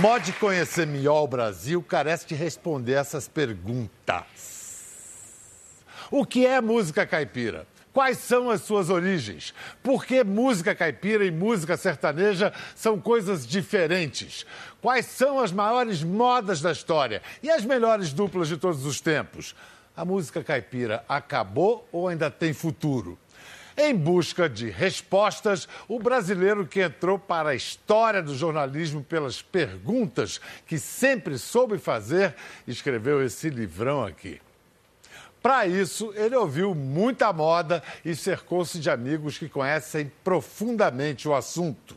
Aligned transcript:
Mod 0.00 0.32
conhecer 0.34 0.88
o 1.06 1.26
Brasil 1.26 1.82
carece 1.82 2.26
de 2.26 2.34
responder 2.34 2.92
essas 2.92 3.28
perguntas. 3.28 4.62
O 6.10 6.24
que 6.24 6.46
é 6.46 6.60
música 6.60 7.06
caipira? 7.06 7.66
Quais 7.92 8.16
são 8.18 8.48
as 8.48 8.62
suas 8.62 8.88
origens? 8.88 9.52
Por 9.82 10.06
que 10.06 10.24
música 10.24 10.74
caipira 10.74 11.26
e 11.26 11.30
música 11.30 11.76
sertaneja 11.76 12.52
são 12.74 12.98
coisas 12.98 13.46
diferentes? 13.46 14.46
Quais 14.80 15.04
são 15.04 15.38
as 15.38 15.52
maiores 15.52 16.02
modas 16.02 16.62
da 16.62 16.72
história 16.72 17.20
e 17.42 17.50
as 17.50 17.64
melhores 17.64 18.12
duplas 18.14 18.48
de 18.48 18.56
todos 18.56 18.86
os 18.86 19.00
tempos? 19.00 19.54
A 19.94 20.06
música 20.06 20.42
caipira 20.42 21.04
acabou 21.06 21.86
ou 21.92 22.08
ainda 22.08 22.30
tem 22.30 22.54
futuro? 22.54 23.18
Em 23.76 23.94
busca 23.94 24.48
de 24.48 24.68
respostas, 24.68 25.68
o 25.88 25.98
brasileiro 25.98 26.66
que 26.66 26.82
entrou 26.82 27.18
para 27.18 27.50
a 27.50 27.54
história 27.54 28.22
do 28.22 28.34
jornalismo 28.34 29.02
pelas 29.02 29.40
perguntas 29.40 30.40
que 30.66 30.78
sempre 30.78 31.38
soube 31.38 31.78
fazer, 31.78 32.34
escreveu 32.66 33.24
esse 33.24 33.48
livrão 33.48 34.04
aqui. 34.04 34.40
Para 35.42 35.66
isso, 35.66 36.12
ele 36.14 36.36
ouviu 36.36 36.74
muita 36.74 37.32
moda 37.32 37.82
e 38.04 38.14
cercou-se 38.14 38.78
de 38.78 38.88
amigos 38.88 39.38
que 39.38 39.48
conhecem 39.48 40.12
profundamente 40.22 41.26
o 41.26 41.34
assunto. 41.34 41.96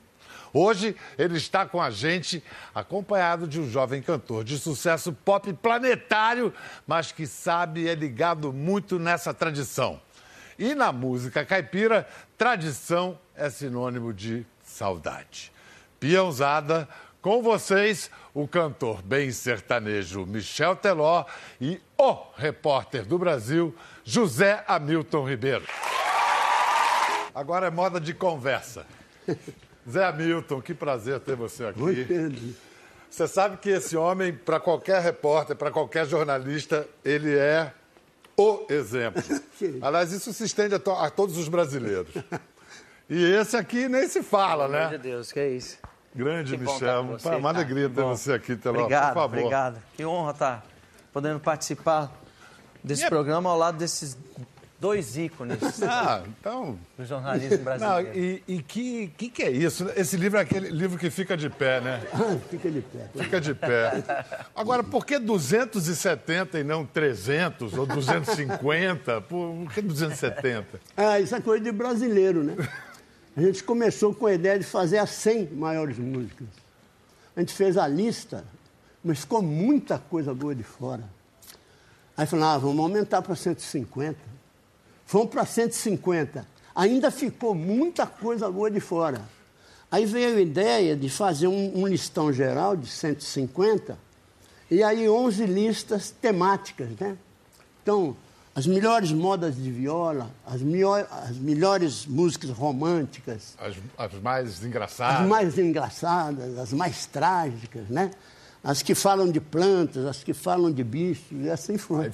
Hoje, 0.51 0.95
ele 1.17 1.37
está 1.37 1.65
com 1.65 1.81
a 1.81 1.91
gente, 1.91 2.41
acompanhado 2.73 3.45
de 3.45 3.59
um 3.59 3.69
jovem 3.69 4.01
cantor 4.01 4.43
de 4.43 4.57
sucesso 4.57 5.11
pop 5.11 5.51
planetário, 5.53 6.53
mas 6.87 7.11
que 7.11 7.27
sabe 7.27 7.89
é 7.89 7.93
ligado 7.93 8.53
muito 8.53 8.97
nessa 8.97 9.33
tradição. 9.33 10.01
E 10.57 10.73
na 10.73 10.91
música 10.91 11.45
caipira, 11.45 12.07
tradição 12.37 13.19
é 13.35 13.49
sinônimo 13.49 14.13
de 14.13 14.45
saudade. 14.63 15.51
Piãozada, 15.99 16.87
com 17.21 17.41
vocês, 17.41 18.09
o 18.33 18.47
cantor 18.47 19.01
bem 19.01 19.31
sertanejo 19.31 20.25
Michel 20.25 20.75
Teló 20.75 21.25
e 21.59 21.81
o 21.97 22.17
repórter 22.37 23.05
do 23.05 23.17
Brasil, 23.17 23.75
José 24.03 24.63
Hamilton 24.67 25.27
Ribeiro. 25.27 25.65
Agora 27.33 27.67
é 27.67 27.69
moda 27.69 27.99
de 27.99 28.13
conversa. 28.13 28.85
Zé 29.89 30.05
Hamilton, 30.05 30.61
que 30.61 30.73
prazer 30.73 31.19
ter 31.19 31.35
você 31.35 31.65
aqui. 31.65 31.81
Oi, 31.81 32.05
Pedro. 32.05 32.55
Você 33.09 33.27
sabe 33.27 33.57
que 33.57 33.69
esse 33.69 33.95
homem, 33.95 34.33
para 34.33 34.59
qualquer 34.59 35.01
repórter, 35.01 35.55
para 35.55 35.69
qualquer 35.69 36.05
jornalista, 36.05 36.87
ele 37.03 37.37
é 37.37 37.71
o 38.37 38.65
exemplo. 38.69 39.21
Aliás, 39.81 40.11
isso 40.11 40.33
se 40.33 40.43
estende 40.43 40.75
a, 40.75 40.79
to 40.79 40.91
a, 40.91 41.09
todos 41.09 41.37
os 41.37 41.47
brasileiros. 41.47 42.13
E 43.09 43.23
esse 43.23 43.55
aqui 43.55 43.87
nem 43.87 44.07
se 44.07 44.23
fala, 44.23 44.67
né? 44.67 44.89
Meu 44.89 44.99
Deus, 44.99 45.31
que 45.31 45.39
é 45.39 45.49
isso. 45.49 45.77
Grande, 46.13 46.57
que 46.57 46.63
Michel. 46.63 47.07
Você, 47.07 47.29
uma 47.29 47.53
tá? 47.53 47.59
alegria 47.59 47.89
ter 47.89 48.01
bom. 48.01 48.15
você 48.15 48.33
aqui, 48.33 48.55
Teló, 48.55 48.79
obrigado, 48.79 49.07
por 49.13 49.21
favor. 49.21 49.37
Obrigado, 49.37 49.81
Que 49.95 50.05
honra 50.05 50.31
estar 50.31 50.61
tá 50.61 50.63
podendo 51.11 51.39
participar 51.39 52.11
desse 52.83 53.03
é... 53.03 53.09
programa 53.09 53.49
ao 53.49 53.57
lado 53.57 53.77
desses 53.77 54.17
dois 54.85 55.17
ícones 55.17 55.57
ah, 55.81 56.21
então... 56.27 56.77
do 56.95 57.03
jornalismo 57.03 57.57
brasileiro. 57.57 58.07
Não, 58.07 58.15
e, 58.15 58.43
e 58.47 58.61
que, 58.61 59.07
que, 59.17 59.29
que 59.29 59.41
é 59.41 59.49
isso? 59.49 59.89
Esse 59.95 60.15
livro 60.15 60.37
é 60.37 60.41
aquele 60.43 60.69
livro 60.69 60.99
que 60.99 61.09
fica 61.09 61.35
de 61.35 61.49
pé, 61.49 61.81
né? 61.81 62.03
fica 62.51 62.69
de 62.69 62.81
pé. 62.81 63.09
Fica 63.17 63.41
de 63.41 63.55
pé. 63.55 64.03
Agora, 64.55 64.83
por 64.83 65.03
que 65.03 65.17
270 65.17 66.59
e 66.59 66.63
não 66.63 66.85
300 66.85 67.73
ou 67.73 67.87
250? 67.87 69.21
Por 69.21 69.73
que 69.73 69.81
270? 69.81 70.79
Ah, 70.95 71.19
isso 71.19 71.35
é 71.35 71.41
coisa 71.41 71.63
de 71.63 71.71
brasileiro, 71.71 72.43
né? 72.43 72.55
A 73.35 73.41
gente 73.41 73.63
começou 73.63 74.13
com 74.13 74.27
a 74.27 74.33
ideia 74.33 74.59
de 74.59 74.65
fazer 74.65 74.99
as 74.99 75.09
100 75.09 75.47
maiores 75.53 75.97
músicas. 75.97 76.47
A 77.35 77.39
gente 77.39 77.53
fez 77.53 77.75
a 77.75 77.87
lista, 77.87 78.45
mas 79.03 79.21
ficou 79.21 79.41
muita 79.41 79.97
coisa 79.97 80.31
boa 80.31 80.53
de 80.53 80.63
fora. 80.63 81.03
Aí 82.15 82.27
falou, 82.27 82.45
ah, 82.45 82.57
vamos 82.59 82.79
aumentar 82.79 83.23
para 83.23 83.35
150. 83.35 84.34
Fomos 85.05 85.29
para 85.29 85.45
150. 85.45 86.45
Ainda 86.75 87.11
ficou 87.11 87.53
muita 87.55 88.05
coisa 88.05 88.51
boa 88.51 88.69
de 88.69 88.79
fora. 88.79 89.21
Aí 89.89 90.05
veio 90.05 90.37
a 90.37 90.41
ideia 90.41 90.95
de 90.95 91.09
fazer 91.09 91.47
um, 91.47 91.79
um 91.79 91.87
listão 91.87 92.33
geral 92.33 92.75
de 92.75 92.87
150 92.87 93.97
e 94.69 94.83
aí 94.83 95.07
11 95.07 95.45
listas 95.45 96.09
temáticas, 96.09 96.89
né? 96.99 97.15
Então, 97.83 98.17
as 98.55 98.65
melhores 98.65 99.11
modas 99.11 99.55
de 99.55 99.69
viola, 99.71 100.31
as, 100.45 100.61
melhor, 100.61 101.07
as 101.11 101.37
melhores 101.37 102.05
músicas 102.07 102.49
românticas. 102.49 103.55
As, 103.59 103.75
as, 103.97 104.21
mais 104.21 104.63
engraçadas. 104.63 105.21
As 105.21 105.27
mais 105.27 105.59
engraçadas, 105.59 106.57
as 106.57 106.73
mais 106.73 107.05
trágicas, 107.05 107.87
né? 107.89 108.11
As 108.63 108.81
que 108.81 108.95
falam 108.95 109.31
de 109.31 109.39
plantas, 109.39 110.05
as 110.05 110.23
que 110.23 110.33
falam 110.33 110.71
de 110.71 110.83
bichos, 110.83 111.37
e 111.45 111.49
assim 111.49 111.77
foi. 111.77 112.05
Aí 112.05 112.11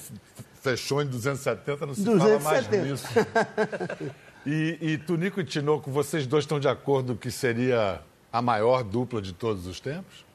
fechou 0.62 1.02
em 1.02 1.08
270, 1.08 1.86
não 1.86 1.94
se 1.94 2.04
270. 2.04 2.40
fala 2.40 2.54
mais 2.54 2.70
nisso. 2.70 3.08
e, 4.46 4.78
e 4.82 4.98
Tunico 4.98 5.42
e 5.42 5.44
Tinoco, 5.44 5.92
vocês 5.92 6.26
dois 6.26 6.44
estão 6.44 6.60
de 6.60 6.68
acordo 6.68 7.16
que 7.16 7.32
seria 7.32 8.02
a 8.32 8.42
maior 8.42 8.84
dupla 8.84 9.22
de 9.22 9.34
todos 9.34 9.68
os 9.68 9.80
tempos? 9.80 10.26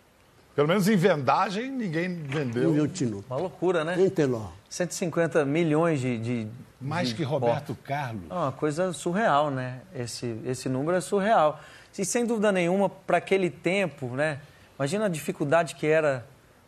Pelo 0.54 0.68
menos 0.68 0.88
em 0.88 0.96
vendagem, 0.96 1.70
ninguém 1.70 2.14
vendeu. 2.14 2.72
Meu 2.72 2.88
Tinoco. 2.88 3.24
Uma 3.28 3.38
loucura, 3.38 3.84
né? 3.84 4.00
Enteló. 4.00 4.48
150 4.70 5.44
milhões 5.44 6.00
de. 6.00 6.18
de 6.18 6.48
Mais 6.80 7.10
de 7.10 7.14
que 7.14 7.22
Roberto 7.22 7.74
pop. 7.74 7.82
Carlos. 7.86 8.24
É 8.30 8.34
uma 8.34 8.52
coisa 8.52 8.92
surreal, 8.92 9.50
né? 9.50 9.80
Esse, 9.94 10.34
esse 10.46 10.68
número 10.68 10.96
é 10.96 11.00
surreal. 11.00 11.60
E 11.98 12.04
sem 12.04 12.26
dúvida 12.26 12.50
nenhuma, 12.52 12.88
para 12.88 13.18
aquele 13.18 13.50
tempo, 13.50 14.08
né? 14.08 14.40
Imagina 14.78 15.06
a 15.06 15.08
dificuldade 15.08 15.74
que 15.74 15.86
era 15.86 16.26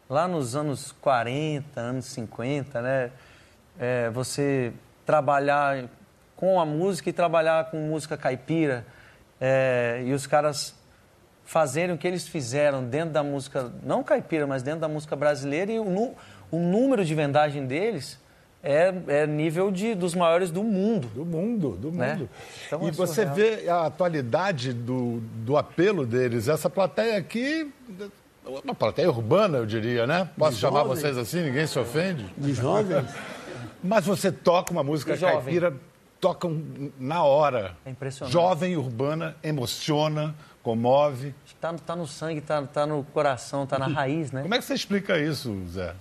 lá 0.09 0.29
nos 0.29 0.55
anos 0.55 0.93
40, 1.01 1.81
anos 1.81 2.07
50, 2.07 2.81
né? 2.81 3.11
É, 3.78 4.11
você 4.11 4.72
trabalhar 5.06 5.84
com 6.37 6.61
a 6.61 6.66
música 6.66 7.11
e 7.11 7.12
trabalhar 7.12 7.71
com 7.71 7.78
música 7.78 8.16
caipira 8.16 8.84
é, 9.41 10.03
e 10.05 10.12
os 10.12 10.27
caras 10.27 10.75
fazerem 11.44 11.94
o 11.94 11.99
que 11.99 12.06
eles 12.06 12.28
fizeram 12.28 12.84
dentro 12.84 13.11
da 13.11 13.22
música, 13.22 13.72
não 13.83 14.05
caipira, 14.05 14.47
mas 14.47 14.62
dentro 14.62 14.81
da 14.81 14.88
música 14.88 15.17
brasileira 15.17 15.72
e 15.72 15.78
o, 15.78 16.15
o 16.50 16.59
número 16.59 17.05
de 17.05 17.15
vendagem 17.15 17.67
deles 17.67 18.19
é, 18.62 18.93
é, 19.06 19.27
nível 19.27 19.71
de, 19.71 19.94
dos 19.94 20.15
maiores 20.15 20.50
do 20.50 20.62
mundo. 20.62 21.09
Do 21.15 21.25
mundo, 21.25 21.71
do 21.71 21.91
né? 21.91 22.15
mundo. 22.15 22.28
Então, 22.67 22.83
e 22.83 22.88
é 22.88 22.91
você 22.91 23.25
vê 23.25 23.69
a 23.69 23.87
atualidade 23.87 24.72
do, 24.72 25.21
do 25.44 25.56
apelo 25.56 26.05
deles. 26.05 26.49
Essa 26.49 26.69
plateia 26.69 27.17
aqui, 27.17 27.72
uma 28.65 28.75
plateia 28.75 29.09
urbana, 29.09 29.59
eu 29.59 29.67
diria, 29.67 30.06
né? 30.06 30.28
Posso 30.37 30.56
de 30.56 30.61
chamar 30.61 30.81
jovens. 30.81 31.00
vocês 31.00 31.17
assim? 31.17 31.43
Ninguém 31.43 31.67
se 31.67 31.78
ofende? 31.78 32.27
De 32.37 32.53
jovens. 32.53 33.06
Mas 33.83 34.06
você 34.06 34.33
toca 34.33 34.72
uma 34.72 34.83
música 34.83 35.16
caipira, 35.16 35.75
tocam 36.21 36.62
na 36.99 37.22
hora. 37.22 37.77
É 37.84 37.91
impressionante. 37.91 38.33
Jovem, 38.33 38.77
urbana, 38.77 39.37
emociona, 39.43 40.34
comove. 40.62 41.34
Está 41.47 41.72
tá 41.72 41.97
no 41.97 42.06
sangue, 42.06 42.41
está 42.41 42.62
tá 42.62 42.87
no 42.87 43.05
coração, 43.05 43.65
está 43.65 43.78
na 43.78 43.87
raiz, 43.88 44.33
né? 44.33 44.43
Como 44.43 44.55
é 44.55 44.59
que 44.59 44.65
você 44.65 44.75
explica 44.75 45.19
isso, 45.19 45.56
Zé? 45.69 45.94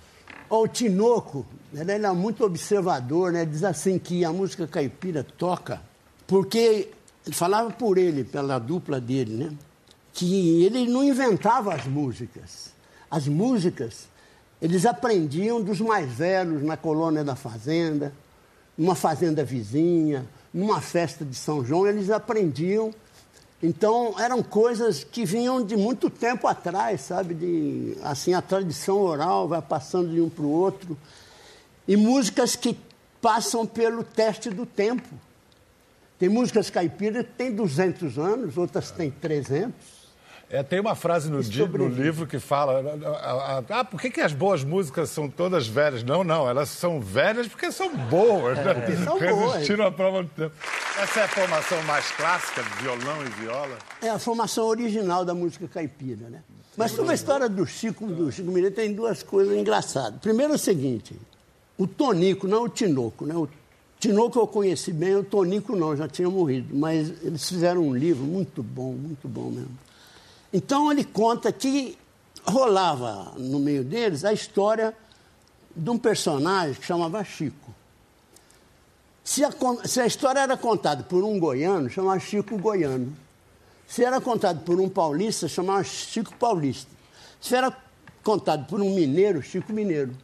O 0.50 0.66
Tinoco, 0.66 1.46
ele 1.72 1.92
é 1.92 2.12
muito 2.12 2.44
observador, 2.44 3.32
né? 3.32 3.44
Diz 3.44 3.62
assim 3.64 3.98
que 3.98 4.24
a 4.24 4.32
música 4.32 4.66
caipira 4.66 5.22
toca 5.22 5.80
porque 6.28 6.90
ele 7.26 7.34
falava 7.34 7.70
por 7.70 7.96
ele, 7.96 8.22
pela 8.22 8.58
dupla 8.58 9.00
dele, 9.00 9.34
né? 9.44 9.56
Que 10.12 10.64
ele 10.64 10.86
não 10.86 11.02
inventava 11.02 11.74
as 11.74 11.86
músicas. 11.86 12.72
As 13.10 13.26
músicas 13.26 14.08
eles 14.60 14.84
aprendiam 14.84 15.62
dos 15.62 15.80
mais 15.80 16.10
velhos 16.10 16.62
na 16.62 16.76
colônia 16.76 17.22
da 17.22 17.36
fazenda, 17.36 18.12
numa 18.76 18.94
fazenda 18.94 19.44
vizinha, 19.44 20.26
numa 20.52 20.80
festa 20.80 21.24
de 21.24 21.34
São 21.34 21.64
João, 21.64 21.86
eles 21.86 22.10
aprendiam. 22.10 22.92
Então, 23.62 24.14
eram 24.18 24.42
coisas 24.42 25.02
que 25.02 25.24
vinham 25.24 25.64
de 25.64 25.76
muito 25.76 26.08
tempo 26.08 26.46
atrás, 26.46 27.02
sabe? 27.02 27.34
De, 27.34 27.96
assim, 28.02 28.34
a 28.34 28.42
tradição 28.42 28.98
oral 29.00 29.48
vai 29.48 29.60
passando 29.60 30.10
de 30.10 30.20
um 30.20 30.28
para 30.28 30.44
o 30.44 30.50
outro. 30.50 30.96
E 31.86 31.96
músicas 31.96 32.54
que 32.54 32.76
passam 33.20 33.66
pelo 33.66 34.04
teste 34.04 34.50
do 34.50 34.64
tempo. 34.64 35.08
Tem 36.18 36.28
músicas 36.28 36.70
caipiras 36.70 37.24
que 37.24 37.32
têm 37.32 37.54
200 37.54 38.18
anos, 38.18 38.56
outras 38.56 38.90
têm 38.90 39.10
300. 39.10 39.97
É, 40.50 40.62
tem 40.62 40.80
uma 40.80 40.94
frase 40.94 41.30
no, 41.30 41.42
di, 41.42 41.62
no 41.62 41.88
livro 41.88 42.26
que 42.26 42.38
fala: 42.38 42.82
ah, 43.68 43.84
por 43.84 44.00
que, 44.00 44.10
que 44.10 44.20
as 44.20 44.32
boas 44.32 44.64
músicas 44.64 45.10
são 45.10 45.28
todas 45.28 45.66
velhas? 45.66 46.02
Não, 46.02 46.24
não, 46.24 46.48
elas 46.48 46.70
são 46.70 47.00
velhas 47.00 47.46
porque 47.46 47.70
são 47.70 47.94
boas. 47.94 48.56
Né? 48.56 48.86
É, 48.88 49.04
são 49.04 49.18
boas. 49.18 49.52
Resistiram 49.54 49.86
a 49.86 49.92
prova 49.92 50.22
do 50.22 50.28
tempo. 50.30 50.54
Essa 50.98 51.20
é 51.20 51.24
a 51.24 51.28
formação 51.28 51.82
mais 51.82 52.10
clássica 52.12 52.62
de 52.62 52.82
violão 52.82 53.22
e 53.26 53.28
viola? 53.40 53.78
É 54.00 54.08
a 54.08 54.18
formação 54.18 54.66
original 54.66 55.22
da 55.22 55.34
música 55.34 55.68
caipira, 55.68 56.30
né? 56.30 56.42
Mas 56.76 56.92
sobre 56.92 57.12
a 57.12 57.14
história 57.14 57.48
do 57.48 57.66
Chico, 57.66 58.06
do 58.06 58.32
Chico 58.32 58.50
Mineiro, 58.50 58.74
tem 58.74 58.94
duas 58.94 59.22
coisas 59.22 59.54
engraçadas. 59.54 60.18
Primeiro 60.18 60.54
é 60.54 60.56
o 60.56 60.58
seguinte: 60.58 61.14
o 61.76 61.86
Tonico, 61.86 62.48
não 62.48 62.62
o 62.62 62.68
Tinoco, 62.70 63.26
né? 63.26 63.34
O 63.34 63.46
Tinoco 64.00 64.38
eu 64.38 64.46
conheci 64.46 64.94
bem, 64.94 65.14
o 65.14 65.24
Tonico 65.24 65.76
não, 65.76 65.94
já 65.94 66.08
tinha 66.08 66.30
morrido. 66.30 66.74
Mas 66.74 67.12
eles 67.22 67.46
fizeram 67.46 67.82
um 67.82 67.94
livro 67.94 68.24
muito 68.24 68.62
bom, 68.62 68.92
muito 68.92 69.28
bom 69.28 69.50
mesmo 69.50 69.87
então 70.52 70.90
ele 70.90 71.04
conta 71.04 71.52
que 71.52 71.98
rolava 72.44 73.32
no 73.36 73.58
meio 73.58 73.84
deles 73.84 74.24
a 74.24 74.32
história 74.32 74.94
de 75.74 75.90
um 75.90 75.98
personagem 75.98 76.74
que 76.74 76.86
chamava 76.86 77.22
Chico. 77.22 77.74
Se 79.22 79.44
a, 79.44 79.52
se 79.84 80.00
a 80.00 80.06
história 80.06 80.40
era 80.40 80.56
contada 80.56 81.02
por 81.02 81.22
um 81.22 81.38
goiano, 81.38 81.90
chamava 81.90 82.18
Chico 82.18 82.56
Goiano. 82.56 83.14
Se 83.86 84.02
era 84.02 84.20
contado 84.20 84.64
por 84.64 84.80
um 84.80 84.88
paulista, 84.88 85.46
chamava 85.48 85.84
Chico 85.84 86.34
Paulista. 86.34 86.90
Se 87.40 87.54
era 87.54 87.74
contado 88.22 88.66
por 88.66 88.80
um 88.80 88.94
mineiro, 88.94 89.42
Chico 89.42 89.72
Mineiro. 89.72 90.14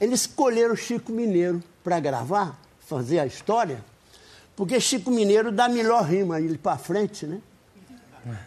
Eles 0.00 0.22
escolheram 0.22 0.76
Chico 0.76 1.12
Mineiro 1.12 1.62
para 1.82 1.98
gravar, 1.98 2.60
fazer 2.80 3.18
a 3.18 3.26
história, 3.26 3.82
porque 4.54 4.80
Chico 4.80 5.10
Mineiro 5.10 5.50
dá 5.50 5.68
melhor 5.68 6.04
rima 6.04 6.40
ele 6.40 6.58
para 6.58 6.78
frente, 6.78 7.26
né? 7.26 7.40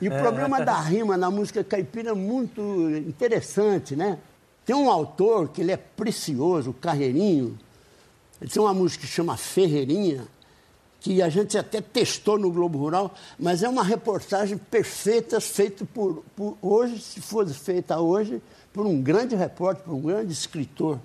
E 0.01 0.07
o 0.07 0.11
problema 0.11 0.63
da 0.63 0.79
rima 0.79 1.15
na 1.15 1.29
música 1.31 1.63
caipira 1.63 2.11
é 2.11 2.13
muito 2.13 2.61
interessante, 3.07 3.95
né? 3.95 4.17
Tem 4.65 4.75
um 4.75 4.89
autor 4.89 5.49
que 5.49 5.61
ele 5.61 5.71
é 5.71 5.77
precioso, 5.77 6.73
Carreirinho. 6.73 7.57
Ele 8.41 8.49
tem 8.49 8.61
uma 8.61 8.73
música 8.73 9.05
que 9.05 9.11
chama 9.11 9.35
Ferreirinha, 9.35 10.27
que 10.99 11.21
a 11.21 11.29
gente 11.29 11.57
até 11.57 11.81
testou 11.81 12.37
no 12.37 12.51
Globo 12.51 12.77
Rural, 12.77 13.13
mas 13.37 13.63
é 13.63 13.69
uma 13.69 13.83
reportagem 13.83 14.57
perfeita, 14.57 15.39
feita 15.39 15.85
por, 15.85 16.23
por 16.35 16.57
hoje, 16.61 16.99
se 16.99 17.21
fosse 17.21 17.53
feita 17.53 17.99
hoje, 17.99 18.41
por 18.73 18.85
um 18.85 19.01
grande 19.01 19.35
repórter, 19.35 19.83
por 19.83 19.93
um 19.93 20.01
grande 20.01 20.31
escritor. 20.31 20.99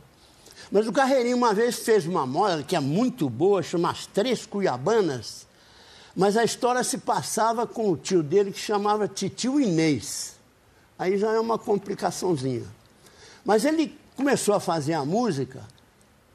Mas 0.70 0.86
o 0.86 0.92
Carreirinho 0.92 1.36
uma 1.36 1.54
vez 1.54 1.78
fez 1.78 2.06
uma 2.06 2.26
moda 2.26 2.62
que 2.62 2.74
é 2.74 2.80
muito 2.80 3.28
boa, 3.28 3.62
chama 3.62 3.90
As 3.90 4.06
Três 4.06 4.44
Cuiabanas, 4.44 5.46
mas 6.14 6.36
a 6.36 6.44
história 6.44 6.84
se 6.84 6.98
passava 6.98 7.66
com 7.66 7.90
o 7.90 7.96
tio 7.96 8.22
dele 8.22 8.52
que 8.52 8.60
chamava 8.60 9.08
Titio 9.08 9.60
Inês. 9.60 10.36
Aí 10.98 11.18
já 11.18 11.32
é 11.32 11.40
uma 11.40 11.58
complicaçãozinha. 11.58 12.64
Mas 13.44 13.64
ele 13.64 13.98
começou 14.16 14.54
a 14.54 14.60
fazer 14.60 14.94
a 14.94 15.04
música 15.04 15.60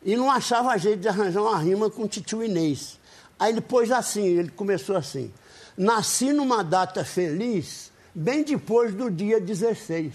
e 0.03 0.17
não 0.17 0.29
achava 0.29 0.77
jeito 0.77 0.99
de 0.99 1.07
arranjar 1.07 1.41
uma 1.41 1.57
rima 1.57 1.89
com 1.89 2.07
Titio 2.07 2.43
Inês. 2.43 2.99
Aí 3.39 3.53
ele 3.53 3.61
pôs 3.61 3.89
assim, 3.89 4.25
ele 4.25 4.49
começou 4.49 4.97
assim. 4.97 5.31
Nasci 5.77 6.33
numa 6.33 6.61
data 6.61 7.05
feliz, 7.05 7.89
bem 8.13 8.43
depois 8.43 8.93
do 8.93 9.09
dia 9.09 9.39
16. 9.39 10.13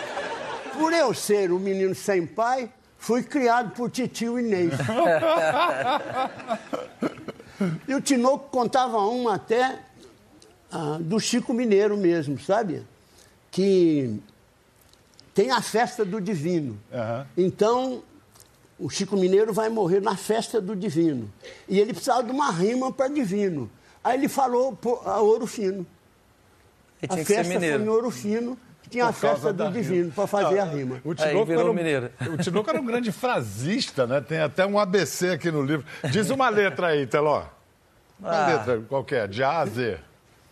Por 0.78 0.92
eu 0.92 1.12
ser 1.12 1.52
um 1.52 1.58
menino 1.58 1.94
sem 1.94 2.26
pai, 2.26 2.70
fui 2.98 3.22
criado 3.22 3.70
por 3.70 3.90
titio 3.90 4.38
Inês. 4.38 4.74
e 7.88 7.94
o 7.94 8.00
Tinoco 8.00 8.50
contava 8.50 8.98
uma 8.98 9.34
até 9.34 9.78
ah, 10.70 10.98
do 11.00 11.18
Chico 11.18 11.52
Mineiro 11.52 11.96
mesmo, 11.96 12.38
sabe? 12.38 12.82
Que 13.50 14.20
tem 15.34 15.50
a 15.50 15.60
festa 15.60 16.04
do 16.04 16.20
divino. 16.20 16.78
Uhum. 16.92 17.26
Então, 17.36 18.02
o 18.78 18.90
Chico 18.90 19.16
Mineiro 19.16 19.52
vai 19.52 19.68
morrer 19.68 20.00
na 20.00 20.16
festa 20.16 20.60
do 20.60 20.76
divino. 20.76 21.32
E 21.68 21.78
ele 21.78 21.92
precisava 21.92 22.22
de 22.22 22.30
uma 22.30 22.50
rima 22.50 22.92
para 22.92 23.08
divino. 23.08 23.70
Aí 24.02 24.18
ele 24.18 24.28
falou 24.28 24.78
a 25.04 25.20
ouro 25.20 25.46
fino. 25.46 25.86
A 27.08 27.16
festa 27.16 27.60
foi 27.60 27.66
em 27.66 27.88
ouro 27.88 28.10
fino 28.10 28.58
tinha 28.88 29.06
a 29.06 29.12
festa 29.12 29.52
do 29.52 29.70
divino 29.70 30.10
para 30.12 30.26
fazer 30.26 30.58
a 30.58 30.64
rima. 30.64 31.00
O 31.04 31.14
Tinoco, 31.14 31.52
era 31.52 31.64
um, 31.64 31.74
o 32.34 32.38
Tinoco 32.38 32.70
era 32.70 32.80
um 32.80 32.84
grande 32.84 33.12
frasista, 33.12 34.06
né? 34.06 34.20
Tem 34.20 34.40
até 34.40 34.64
um 34.66 34.78
ABC 34.78 35.30
aqui 35.30 35.50
no 35.50 35.62
livro. 35.62 35.84
Diz 36.10 36.30
uma 36.30 36.48
letra 36.48 36.88
aí, 36.88 37.06
Teló. 37.06 37.44
Uma 38.18 38.30
ah. 38.30 38.46
letra 38.46 38.80
qualquer, 38.88 39.28
de 39.28 39.42
A 39.42 39.58
a 39.58 39.66
Z. 39.66 39.98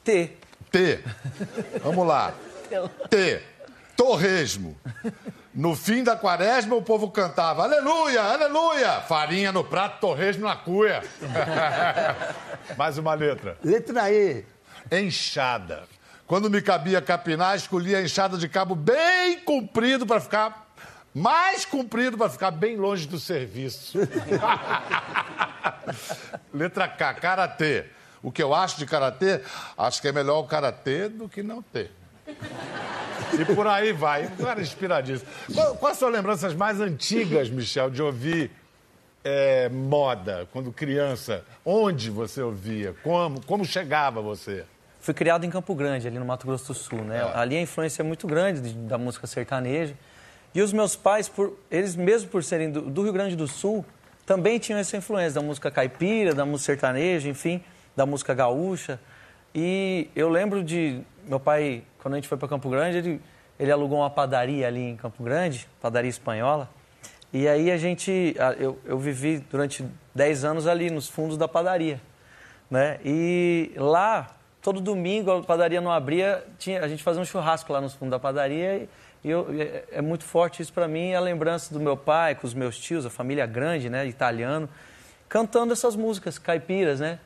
T. 0.02 0.30
T. 0.70 1.00
Vamos 1.82 2.06
lá. 2.06 2.34
T. 3.08 3.40
Torresmo. 3.96 4.76
No 5.54 5.76
fim 5.76 6.02
da 6.02 6.16
quaresma, 6.16 6.74
o 6.74 6.82
povo 6.82 7.08
cantava 7.12 7.62
Aleluia, 7.62 8.20
aleluia! 8.20 9.00
Farinha 9.02 9.52
no 9.52 9.62
prato, 9.62 10.00
torresmo 10.00 10.44
na 10.44 10.56
cuia. 10.56 11.00
Mais 12.76 12.98
uma 12.98 13.14
letra. 13.14 13.56
Letra 13.62 14.10
E. 14.10 14.44
Enxada. 14.90 15.84
Quando 16.26 16.48
me 16.48 16.62
cabia 16.62 17.02
capinar, 17.02 17.54
escolhia 17.54 17.98
a 17.98 18.02
enxada 18.02 18.38
de 18.38 18.48
cabo 18.48 18.74
bem 18.74 19.40
comprido 19.40 20.06
para 20.06 20.20
ficar 20.20 20.64
mais 21.14 21.64
comprido 21.64 22.18
para 22.18 22.28
ficar 22.28 22.50
bem 22.50 22.76
longe 22.76 23.06
do 23.06 23.20
serviço. 23.20 23.98
Letra 26.52 26.88
K, 26.88 27.14
karatê. 27.14 27.84
O 28.22 28.32
que 28.32 28.42
eu 28.42 28.54
acho 28.54 28.78
de 28.78 28.86
karatê? 28.86 29.42
Acho 29.76 30.00
que 30.00 30.08
é 30.08 30.12
melhor 30.12 30.40
o 30.40 30.44
karatê 30.44 31.08
do 31.08 31.28
que 31.28 31.42
não 31.42 31.62
ter. 31.62 31.92
E 33.38 33.44
por 33.54 33.66
aí 33.66 33.92
vai. 33.92 34.26
Um 34.26 34.36
cara 34.36 34.60
inspiradíssimo. 34.60 35.30
Quais 35.78 35.98
são 35.98 36.08
as 36.08 36.14
lembranças 36.14 36.54
mais 36.54 36.80
antigas, 36.80 37.50
Michel, 37.50 37.90
de 37.90 38.02
ouvir 38.02 38.50
é, 39.22 39.68
moda 39.68 40.48
quando 40.52 40.72
criança? 40.72 41.44
Onde 41.64 42.10
você 42.10 42.40
ouvia? 42.40 42.94
Como? 43.02 43.44
Como 43.44 43.64
chegava 43.64 44.22
você? 44.22 44.64
Fui 45.04 45.12
criado 45.12 45.44
em 45.44 45.50
Campo 45.50 45.74
Grande, 45.74 46.08
ali 46.08 46.18
no 46.18 46.24
Mato 46.24 46.46
Grosso 46.46 46.68
do 46.68 46.74
Sul, 46.74 47.04
né? 47.04 47.18
É. 47.18 47.38
Ali 47.38 47.58
a 47.58 47.60
influência 47.60 48.00
é 48.00 48.02
muito 48.02 48.26
grande 48.26 48.62
de, 48.62 48.72
da 48.72 48.96
música 48.96 49.26
sertaneja. 49.26 49.94
E 50.54 50.62
os 50.62 50.72
meus 50.72 50.96
pais, 50.96 51.28
por, 51.28 51.58
eles 51.70 51.94
mesmo 51.94 52.30
por 52.30 52.42
serem 52.42 52.72
do, 52.72 52.80
do, 52.80 53.02
Rio 53.02 53.12
Grande 53.12 53.36
do 53.36 53.46
Sul, 53.46 53.84
também 54.24 54.58
tinham 54.58 54.78
essa 54.78 54.96
influência 54.96 55.38
da 55.38 55.46
música 55.46 55.70
caipira, 55.70 56.32
da 56.32 56.46
música 56.46 56.72
sertaneja, 56.72 57.28
enfim, 57.28 57.62
da 57.94 58.06
música 58.06 58.32
gaúcha. 58.32 58.98
E 59.54 60.08
eu 60.16 60.30
lembro 60.30 60.64
de 60.64 61.02
meu 61.28 61.38
pai, 61.38 61.84
quando 61.98 62.14
a 62.14 62.16
gente 62.16 62.26
foi 62.26 62.38
para 62.38 62.48
Campo 62.48 62.70
Grande, 62.70 62.96
ele, 62.96 63.20
ele 63.60 63.70
alugou 63.70 63.98
uma 63.98 64.08
padaria 64.08 64.66
ali 64.66 64.80
em 64.80 64.96
Campo 64.96 65.22
Grande, 65.22 65.68
padaria 65.82 66.08
espanhola. 66.08 66.66
E 67.30 67.46
aí 67.46 67.70
a 67.70 67.76
gente, 67.76 68.34
eu, 68.58 68.78
eu 68.86 68.98
vivi 68.98 69.44
durante 69.50 69.84
10 70.14 70.44
anos 70.46 70.66
ali 70.66 70.88
nos 70.88 71.10
fundos 71.10 71.36
da 71.36 71.46
padaria, 71.46 72.00
né? 72.70 72.98
E 73.04 73.70
lá 73.76 74.33
todo 74.64 74.80
domingo 74.80 75.30
a 75.30 75.42
padaria 75.42 75.78
não 75.78 75.92
abria, 75.92 76.42
tinha, 76.58 76.82
a 76.82 76.88
gente 76.88 77.02
fazia 77.02 77.20
um 77.20 77.24
churrasco 77.24 77.70
lá 77.70 77.82
no 77.82 77.90
fundo 77.90 78.10
da 78.10 78.18
padaria 78.18 78.88
e, 79.22 79.30
eu, 79.30 79.46
é, 79.60 79.84
é 79.92 80.02
muito 80.02 80.24
forte 80.24 80.62
isso 80.62 80.72
para 80.72 80.88
mim, 80.88 81.12
a 81.12 81.20
lembrança 81.20 81.72
do 81.74 81.78
meu 81.78 81.98
pai 81.98 82.34
com 82.34 82.46
os 82.46 82.54
meus 82.54 82.78
tios, 82.78 83.04
a 83.04 83.10
família 83.10 83.44
grande, 83.44 83.90
né, 83.90 84.06
italiano, 84.06 84.66
cantando 85.28 85.74
essas 85.74 85.94
músicas 85.94 86.38
caipiras, 86.38 86.98
né? 86.98 87.18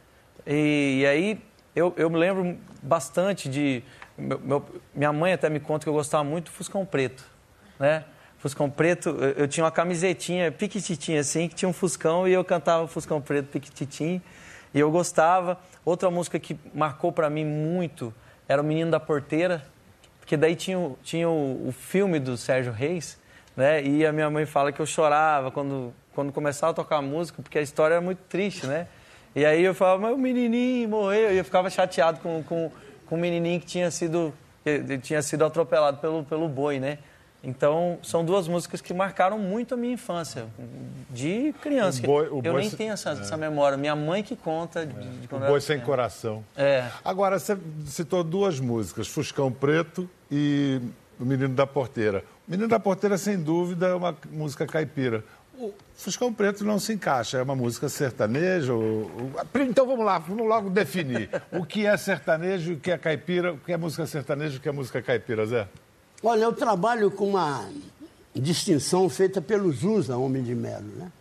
E, 0.44 0.98
e 1.00 1.06
aí 1.06 1.40
eu, 1.76 1.94
eu 1.96 2.10
me 2.10 2.16
lembro 2.16 2.58
bastante 2.82 3.48
de 3.48 3.84
meu, 4.16 4.40
meu, 4.40 4.66
minha 4.92 5.12
mãe 5.12 5.32
até 5.32 5.48
me 5.48 5.60
conta 5.60 5.84
que 5.84 5.88
eu 5.88 5.92
gostava 5.92 6.24
muito 6.24 6.46
do 6.46 6.50
Fuscão 6.50 6.84
Preto, 6.84 7.24
né? 7.78 8.04
Fuscão 8.38 8.68
Preto, 8.68 9.10
eu, 9.10 9.30
eu 9.30 9.48
tinha 9.48 9.62
uma 9.62 9.70
camisetinha 9.70 10.50
piquititinha 10.50 11.20
assim, 11.20 11.48
que 11.48 11.54
tinha 11.54 11.68
um 11.68 11.72
Fuscão 11.72 12.26
e 12.26 12.32
eu 12.32 12.42
cantava 12.44 12.88
Fuscão 12.88 13.20
Preto 13.20 13.46
piquititinho. 13.46 14.20
E 14.74 14.80
eu 14.80 14.90
gostava. 14.90 15.58
Outra 15.84 16.10
música 16.10 16.38
que 16.38 16.58
marcou 16.74 17.12
para 17.12 17.30
mim 17.30 17.44
muito 17.44 18.12
era 18.48 18.62
O 18.62 18.64
Menino 18.64 18.90
da 18.90 19.00
Porteira, 19.00 19.62
porque 20.20 20.36
daí 20.36 20.54
tinha, 20.54 20.92
tinha 21.02 21.28
o, 21.28 21.68
o, 21.68 21.72
filme 21.72 22.18
do 22.18 22.36
Sérgio 22.36 22.72
Reis, 22.72 23.18
né? 23.56 23.82
E 23.82 24.04
a 24.04 24.12
minha 24.12 24.28
mãe 24.28 24.44
fala 24.44 24.70
que 24.70 24.80
eu 24.80 24.86
chorava 24.86 25.50
quando, 25.50 25.92
quando 26.14 26.32
começava 26.32 26.72
a 26.72 26.74
tocar 26.74 26.96
a 26.96 27.02
música, 27.02 27.42
porque 27.42 27.58
a 27.58 27.62
história 27.62 27.94
era 27.94 28.02
muito 28.02 28.20
triste, 28.28 28.66
né? 28.66 28.86
E 29.34 29.44
aí 29.44 29.62
eu 29.62 29.74
falava, 29.74 30.02
mas 30.02 30.14
o 30.14 30.18
menininho 30.18 30.88
morreu. 30.88 31.32
E 31.32 31.38
eu 31.38 31.44
ficava 31.44 31.70
chateado 31.70 32.20
com, 32.20 32.42
com, 32.42 32.70
com 33.06 33.14
o 33.14 33.18
menininho 33.18 33.60
que 33.60 33.66
tinha 33.66 33.90
sido, 33.90 34.34
que 34.64 34.98
tinha 34.98 35.22
sido 35.22 35.44
atropelado 35.44 35.98
pelo, 35.98 36.24
pelo 36.24 36.48
boi, 36.48 36.78
né? 36.78 36.98
Então, 37.42 37.98
são 38.02 38.24
duas 38.24 38.48
músicas 38.48 38.80
que 38.80 38.92
marcaram 38.92 39.38
muito 39.38 39.74
a 39.74 39.76
minha 39.76 39.94
infância, 39.94 40.46
de 41.08 41.54
criança. 41.62 42.02
Boi, 42.02 42.28
eu 42.42 42.54
nem 42.54 42.68
se... 42.68 42.76
tenho 42.76 42.92
essa, 42.92 43.10
é. 43.10 43.12
essa, 43.12 43.36
memória. 43.36 43.78
Minha 43.78 43.94
mãe 43.94 44.22
que 44.24 44.34
conta 44.34 44.84
de, 44.84 44.98
é. 44.98 45.10
de 45.20 45.28
quando 45.28 45.44
o 45.44 45.46
Boi 45.46 45.60
Sem 45.60 45.80
Coração. 45.80 46.44
É. 46.56 46.88
Agora, 47.04 47.38
você 47.38 47.56
citou 47.86 48.24
duas 48.24 48.58
músicas, 48.58 49.06
Fuscão 49.06 49.52
Preto 49.52 50.10
e 50.30 50.80
O 51.18 51.24
Menino 51.24 51.54
da 51.54 51.66
Porteira. 51.66 52.24
O 52.46 52.50
Menino 52.50 52.68
da 52.68 52.80
Porteira, 52.80 53.16
sem 53.16 53.38
dúvida, 53.38 53.86
é 53.86 53.94
uma 53.94 54.16
música 54.30 54.66
caipira. 54.66 55.22
O 55.56 55.72
Fuscão 55.94 56.32
Preto 56.32 56.64
não 56.64 56.78
se 56.78 56.92
encaixa, 56.92 57.38
é 57.38 57.42
uma 57.42 57.54
música 57.54 57.88
sertaneja. 57.88 58.74
Ou... 58.74 59.10
Então 59.60 59.86
vamos 59.86 60.04
lá, 60.04 60.18
vamos 60.18 60.46
logo 60.46 60.70
definir. 60.70 61.30
o 61.52 61.64
que 61.64 61.86
é 61.86 61.96
sertanejo, 61.96 62.74
o 62.74 62.80
que 62.80 62.90
é 62.90 62.98
caipira, 62.98 63.52
o 63.52 63.58
que 63.58 63.72
é 63.72 63.76
música 63.76 64.06
sertaneja 64.06 64.54
e 64.54 64.58
o 64.58 64.60
que 64.60 64.68
é 64.68 64.72
música 64.72 65.00
caipira, 65.00 65.46
Zé? 65.46 65.68
Olha, 66.22 66.44
eu 66.44 66.52
trabalho 66.52 67.12
com 67.12 67.28
uma 67.28 67.70
distinção 68.34 69.08
feita 69.08 69.40
pelo 69.40 69.70
Zusa, 69.72 70.16
Homem 70.16 70.42
de 70.42 70.54
Melo, 70.54 70.88
né? 70.96 71.12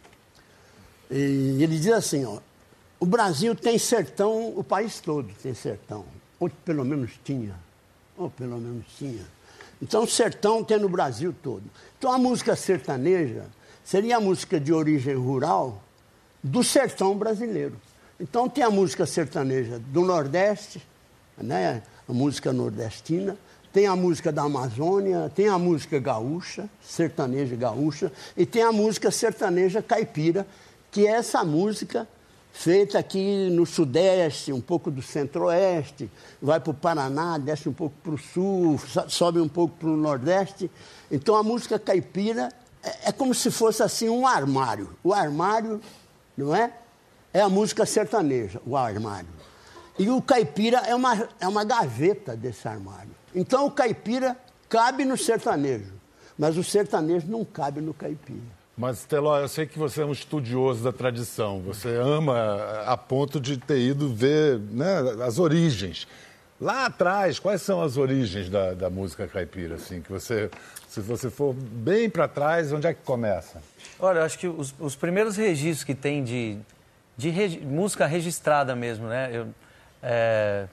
E 1.12 1.62
ele 1.62 1.78
diz 1.78 1.92
assim, 1.92 2.26
ó, 2.26 2.40
o 3.00 3.06
Brasil 3.06 3.56
tem 3.56 3.78
sertão, 3.78 4.54
o 4.58 4.64
país 4.64 5.00
todo 5.00 5.32
tem 5.42 5.54
sertão. 5.54 6.04
Ou 6.40 6.50
pelo 6.50 6.84
menos 6.84 7.12
tinha. 7.24 7.56
Ou 8.18 8.30
pelo 8.30 8.58
menos 8.58 8.86
tinha. 8.98 9.26
Então, 9.80 10.08
sertão 10.08 10.64
tem 10.64 10.80
no 10.80 10.90
Brasil 10.90 11.34
todo. 11.44 11.64
Então, 11.98 12.12
a 12.12 12.18
música 12.18 12.56
sertaneja 12.56 13.46
seria 13.84 14.18
a 14.18 14.20
música 14.20 14.60
de 14.60 14.74
origem 14.74 15.14
rural 15.14 15.84
do 16.44 16.64
sertão 16.64 17.16
brasileiro. 17.16 17.80
Então, 18.20 18.50
tem 18.50 18.64
a 18.64 18.72
música 18.72 19.06
sertaneja 19.06 19.80
do 19.80 20.02
Nordeste, 20.02 20.82
né? 21.38 21.84
a 22.08 22.14
música 22.14 22.52
nordestina, 22.54 23.38
tem 23.78 23.86
a 23.86 23.96
música 23.96 24.32
da 24.32 24.42
Amazônia, 24.42 25.32
tem 25.36 25.48
a 25.50 25.60
música 25.60 26.00
gaúcha, 26.00 26.68
sertaneja 26.82 27.56
gaúcha, 27.56 28.12
e 28.36 28.44
tem 28.44 28.64
a 28.64 28.72
música 28.72 29.12
sertaneja 29.12 29.84
caipira, 29.84 30.48
que 30.90 31.06
é 31.06 31.12
essa 31.12 31.44
música 31.44 32.08
feita 32.52 32.98
aqui 32.98 33.52
no 33.52 33.68
Sudeste, 33.68 34.52
um 34.52 34.60
pouco 34.60 34.90
do 34.90 35.04
Centro-Oeste, 35.04 36.10
vai 36.42 36.60
para 36.60 36.72
o 36.72 36.74
Paraná, 36.74 37.38
desce 37.38 37.70
um 37.70 37.74
pouco 37.74 37.94
para 38.02 38.14
o 38.16 38.18
Sul, 38.18 38.80
sobe 39.08 39.40
um 39.40 39.48
pouco 39.48 39.76
para 39.78 39.90
o 39.90 39.96
Nordeste. 39.96 40.72
Então 41.12 41.36
a 41.36 41.44
música 41.44 41.78
caipira 41.78 42.52
é, 42.82 43.10
é 43.10 43.12
como 43.12 43.36
se 43.36 43.52
fosse 43.52 43.84
assim 43.84 44.10
um 44.10 44.26
armário. 44.26 44.90
O 45.04 45.14
armário, 45.14 45.80
não 46.36 46.56
é? 46.56 46.74
É 47.32 47.42
a 47.42 47.48
música 47.48 47.86
sertaneja, 47.86 48.60
o 48.66 48.76
armário. 48.76 49.30
E 50.00 50.10
o 50.10 50.20
caipira 50.20 50.80
é 50.80 50.96
uma, 50.96 51.30
é 51.40 51.48
uma 51.48 51.64
gaveta 51.64 52.36
desse 52.36 52.68
armário. 52.68 53.16
Então 53.38 53.68
o 53.68 53.72
caipira 53.72 54.36
cabe 54.68 55.06
no 55.06 55.16
sertanejo, 55.16 55.94
mas 56.36 56.58
o 56.58 56.64
sertanejo 56.64 57.28
não 57.28 57.46
cabe 57.46 57.80
no 57.82 57.94
caipira. 57.94 58.58
Mas, 58.76 59.06
Teló, 59.06 59.40
eu 59.40 59.48
sei 59.48 59.66
que 59.68 59.78
você 59.78 60.02
é 60.02 60.06
um 60.06 60.12
estudioso 60.12 60.84
da 60.84 60.92
tradição. 60.92 61.62
Você 61.62 61.96
ama 61.96 62.84
a 62.86 62.98
ponto 62.98 63.40
de 63.40 63.58
ter 63.58 63.80
ido 63.80 64.14
ver 64.14 64.60
né, 64.60 65.00
as 65.26 65.40
origens. 65.40 66.08
Lá 66.60 66.86
atrás, 66.86 67.40
quais 67.40 67.62
são 67.62 67.82
as 67.82 67.98
origens 67.98 68.50
da, 68.50 68.74
da 68.74 68.90
música 68.90 69.28
caipira? 69.28 69.76
Assim, 69.76 70.02
que 70.02 70.12
você, 70.12 70.50
se 70.88 71.00
você 71.00 71.30
for 71.30 71.54
bem 71.54 72.10
para 72.10 72.28
trás, 72.28 72.72
onde 72.72 72.88
é 72.88 72.94
que 72.94 73.04
começa? 73.04 73.62
Olha, 74.00 74.20
eu 74.20 74.24
acho 74.24 74.38
que 74.38 74.48
os, 74.48 74.74
os 74.80 74.96
primeiros 74.96 75.38
registros 75.38 75.84
que 75.84 75.96
tem 75.96 76.24
de, 76.24 76.58
de 77.16 77.30
regi 77.30 77.60
música 77.60 78.08
registrada 78.08 78.76
mesmo, 78.76 79.08
né? 79.08 79.30
Eu, 79.32 79.48
é, 80.02 80.68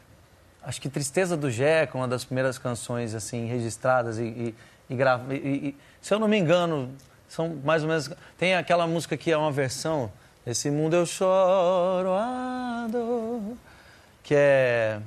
acho 0.66 0.80
que 0.80 0.88
Tristeza 0.88 1.36
do 1.36 1.50
Jeca, 1.50 1.96
uma 1.96 2.08
das 2.08 2.24
primeiras 2.24 2.58
canções 2.58 3.14
assim 3.14 3.46
registradas 3.46 4.18
e, 4.18 4.24
e, 4.24 4.54
e, 4.90 4.94
e, 5.34 5.76
se 6.00 6.12
eu 6.12 6.18
não 6.18 6.28
me 6.28 6.38
engano, 6.38 6.94
são 7.28 7.56
mais 7.64 7.82
ou 7.82 7.88
menos. 7.88 8.10
Tem 8.38 8.54
aquela 8.54 8.86
música 8.86 9.16
que 9.16 9.30
é 9.30 9.36
uma 9.36 9.50
versão. 9.50 10.10
Esse 10.46 10.70
mundo 10.70 10.94
eu 10.94 11.06
choro, 11.06 12.12
ado, 12.12 13.56
que 14.22 14.34
é. 14.34 15.00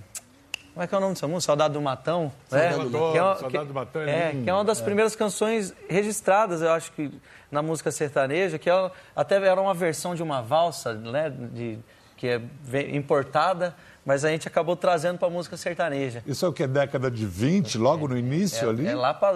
Como 0.73 0.83
é 0.83 0.87
que 0.87 0.93
é 0.93 0.97
o 0.97 1.01
nome 1.01 1.13
dessa 1.13 1.27
música? 1.27 1.47
Saudade 1.47 1.73
do 1.73 1.81
Matão. 1.81 2.31
Saudade, 2.47 2.73
é, 2.73 2.83
do, 2.83 3.11
que 3.11 3.17
é, 3.17 3.35
Saudade 3.35 3.65
do 3.65 3.73
Matão 3.73 4.01
é, 4.03 4.29
é, 4.29 4.31
que 4.43 4.49
é 4.49 4.53
uma 4.53 4.63
das 4.63 4.79
é. 4.79 4.83
primeiras 4.83 5.15
canções 5.15 5.73
registradas, 5.89 6.61
eu 6.61 6.71
acho 6.71 6.91
que 6.91 7.11
na 7.51 7.63
música 7.63 7.91
sertaneja, 7.91 8.59
que 8.59 8.69
é, 8.69 8.91
até 9.15 9.35
era 9.35 9.59
uma 9.59 9.73
versão 9.73 10.13
de 10.13 10.21
uma 10.21 10.41
valsa, 10.41 10.93
né, 10.93 11.31
de, 11.31 11.79
que 12.15 12.27
é 12.27 12.41
importada, 12.95 13.75
mas 14.07 14.23
a 14.23 14.29
gente 14.29 14.47
acabou 14.47 14.73
trazendo 14.77 15.17
para 15.17 15.27
a 15.27 15.29
música 15.29 15.57
sertaneja. 15.57 16.23
Isso 16.25 16.45
é 16.45 16.47
o 16.47 16.53
que? 16.53 16.65
Década 16.65 17.11
de 17.11 17.25
20, 17.25 17.77
logo 17.77 18.05
é, 18.05 18.09
no 18.11 18.17
início 18.17 18.65
é, 18.65 18.69
ali? 18.69 18.87
É 18.87 18.95
lá 18.95 19.13
para. 19.13 19.35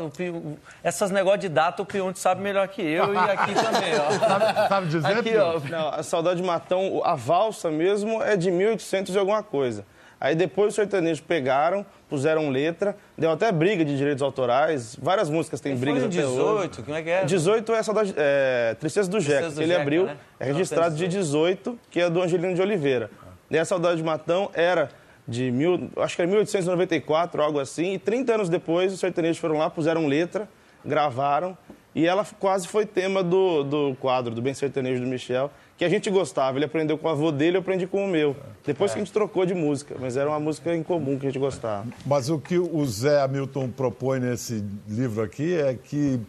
Essas 0.81 1.11
negócios 1.11 1.41
de 1.41 1.49
data 1.49 1.81
o 1.81 1.85
Pionte 1.85 2.19
sabe 2.19 2.41
melhor 2.41 2.65
que 2.69 2.81
eu 2.81 3.13
e 3.13 3.17
aqui 3.17 3.53
também, 3.53 3.93
ó. 3.99 4.11
Sabe, 4.31 4.69
sabe 4.69 4.87
dizer, 4.87 5.17
aqui, 5.17 5.35
ó. 5.35 5.59
Não, 5.69 5.89
a 5.89 6.01
Saudade 6.01 6.39
de 6.41 6.47
Matão, 6.47 7.01
a 7.03 7.15
valsa 7.15 7.69
mesmo 7.69 8.23
é 8.23 8.37
de 8.37 8.49
1800 8.49 9.13
e 9.13 9.17
alguma 9.19 9.43
coisa. 9.43 9.85
Aí 10.21 10.35
depois 10.35 10.69
os 10.69 10.75
sertanejos 10.75 11.19
pegaram, 11.19 11.85
puseram 12.07 12.49
letra, 12.49 12.95
deu 13.17 13.31
até 13.31 13.51
briga 13.51 13.83
de 13.83 13.97
direitos 13.97 14.21
autorais, 14.21 14.95
várias 15.01 15.29
músicas 15.29 15.59
têm 15.59 15.75
brigas 15.75 16.03
até 16.03 16.09
18, 16.09 16.39
hoje. 16.39 16.83
como 16.83 16.95
é 16.95 17.01
que 17.01 17.09
é? 17.09 17.25
18 17.25 17.73
é, 17.73 17.83
saudade, 17.83 18.13
é 18.15 18.75
Tristeza 18.79 19.09
do 19.09 19.19
Jeca, 19.19 19.51
que 19.51 19.59
ele 19.59 19.67
Jeca, 19.67 19.81
abriu, 19.81 20.05
né? 20.05 20.17
é 20.39 20.45
registrado 20.45 20.95
de 20.95 21.07
18, 21.07 21.77
que 21.89 21.99
é 21.99 22.09
do 22.09 22.21
Angelino 22.21 22.53
de 22.53 22.61
Oliveira. 22.61 23.09
E 23.51 23.57
a 23.57 23.65
Saudade 23.65 23.97
de 23.97 24.03
Matão 24.03 24.49
era 24.53 24.89
de 25.27 25.51
mil, 25.51 25.89
acho 25.97 26.15
que 26.15 26.21
era 26.21 26.29
1894, 26.29 27.41
algo 27.41 27.59
assim, 27.59 27.93
e 27.93 27.99
30 27.99 28.33
anos 28.33 28.49
depois 28.49 28.93
os 28.93 28.99
sertanejos 28.99 29.37
foram 29.37 29.57
lá, 29.57 29.69
puseram 29.69 30.07
letra, 30.07 30.49
gravaram, 30.85 31.57
e 31.93 32.07
ela 32.07 32.25
quase 32.39 32.67
foi 32.67 32.85
tema 32.85 33.21
do, 33.21 33.63
do 33.63 33.97
quadro 33.99 34.33
do 34.33 34.41
Bem 34.41 34.53
Sertanejo 34.53 35.01
do 35.01 35.07
Michel, 35.07 35.51
que 35.77 35.83
a 35.83 35.89
gente 35.89 36.09
gostava. 36.09 36.57
Ele 36.57 36.63
aprendeu 36.63 36.97
com 36.97 37.07
o 37.07 37.09
avô 37.09 37.31
dele, 37.31 37.57
eu 37.57 37.61
aprendi 37.61 37.85
com 37.85 38.05
o 38.05 38.07
meu. 38.07 38.35
Depois 38.65 38.91
é. 38.91 38.93
que 38.93 39.01
a 39.01 39.03
gente 39.03 39.13
trocou 39.13 39.45
de 39.45 39.53
música, 39.53 39.95
mas 39.99 40.15
era 40.15 40.29
uma 40.29 40.39
música 40.39 40.73
em 40.73 40.83
comum 40.83 41.19
que 41.19 41.25
a 41.25 41.29
gente 41.29 41.39
gostava. 41.39 41.85
Mas 42.05 42.29
o 42.29 42.39
que 42.39 42.57
o 42.57 42.85
Zé 42.85 43.21
Hamilton 43.21 43.69
propõe 43.69 44.19
nesse 44.19 44.63
livro 44.87 45.21
aqui 45.21 45.53
é 45.53 45.73
que 45.73 46.21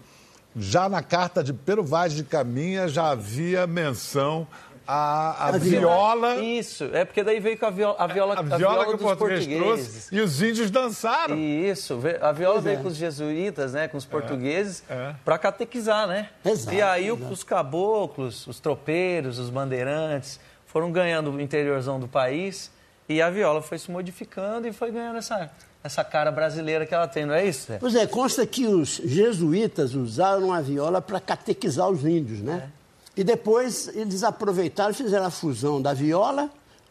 já 0.57 0.89
na 0.89 1.03
carta 1.03 1.45
de 1.45 1.53
Pero 1.53 1.85
Vaz 1.85 2.13
de 2.13 2.25
Caminha 2.25 2.89
já 2.89 3.11
havia 3.11 3.67
menção 3.67 4.47
a, 4.87 5.47
a, 5.47 5.49
a 5.49 5.59
viola. 5.59 6.37
Isso, 6.37 6.85
é 6.93 7.05
porque 7.05 7.23
daí 7.23 7.41
veio 7.41 7.59
com 7.59 7.67
a 7.67 7.71
viola, 7.71 7.97
a 7.99 8.07
viola, 8.07 8.39
a 8.39 8.43
viola, 8.43 8.55
a 8.55 8.59
viola 8.59 8.87
que 8.87 8.95
o 8.95 8.99
português 8.99 9.47
trouxe 9.47 10.15
e 10.15 10.21
os 10.21 10.43
índios 10.43 10.71
dançaram. 10.71 11.39
Isso, 11.39 12.01
a 12.21 12.33
viola 12.33 12.55
pois 12.55 12.65
veio 12.65 12.79
é. 12.79 12.83
com 12.83 12.89
os 12.89 12.97
jesuítas, 12.97 13.73
né, 13.73 13.89
com 13.89 13.97
os 13.97 14.05
é, 14.05 14.09
portugueses, 14.09 14.83
é, 14.89 14.95
é. 14.95 15.17
para 15.25 15.39
catequizar, 15.39 16.07
né? 16.07 16.29
Exato, 16.45 16.77
e 16.77 16.83
aí 16.83 17.09
exato. 17.09 17.33
os 17.33 17.45
caboclos, 17.45 18.47
os 18.47 18.61
tropeiros, 18.61 19.39
os 19.39 19.51
bandeirantes 19.51 20.41
foram 20.67 20.91
ganhando 20.91 21.31
o 21.31 21.41
interiorzão 21.41 22.01
do 22.01 22.09
país 22.09 22.71
e 23.09 23.21
a 23.21 23.31
viola 23.31 23.61
foi 23.61 23.79
se 23.79 23.91
modificando 23.91 24.67
e 24.67 24.73
foi 24.73 24.91
ganhando 24.91 25.19
essa 25.19 25.51
essa 25.85 26.05
cara 26.05 26.31
brasileira 26.31 26.87
que 26.87 26.95
ela 26.95 27.09
tem, 27.09 27.27
não 27.27 27.35
é 27.35 27.45
isso? 27.45 27.73
Pois 27.81 27.95
é, 27.95 28.07
consta 28.07 28.47
que 28.47 28.67
os 28.67 29.01
jesuítas 29.05 29.95
usaram 29.95 30.53
a 30.53 30.61
viola 30.61 31.03
para 31.03 31.19
catequizar 31.19 31.89
os 31.89 32.05
índios, 32.05 32.41
né? 32.41 32.69
É. 32.79 32.82
E 33.17 33.23
depois 33.23 33.89
eles 33.95 34.23
aproveitaram 34.23 34.91
e 34.91 34.95
fizeram 34.95 35.27
a 35.27 35.31
fusão 35.31 35.81
da 35.81 35.93
viola 35.93 36.51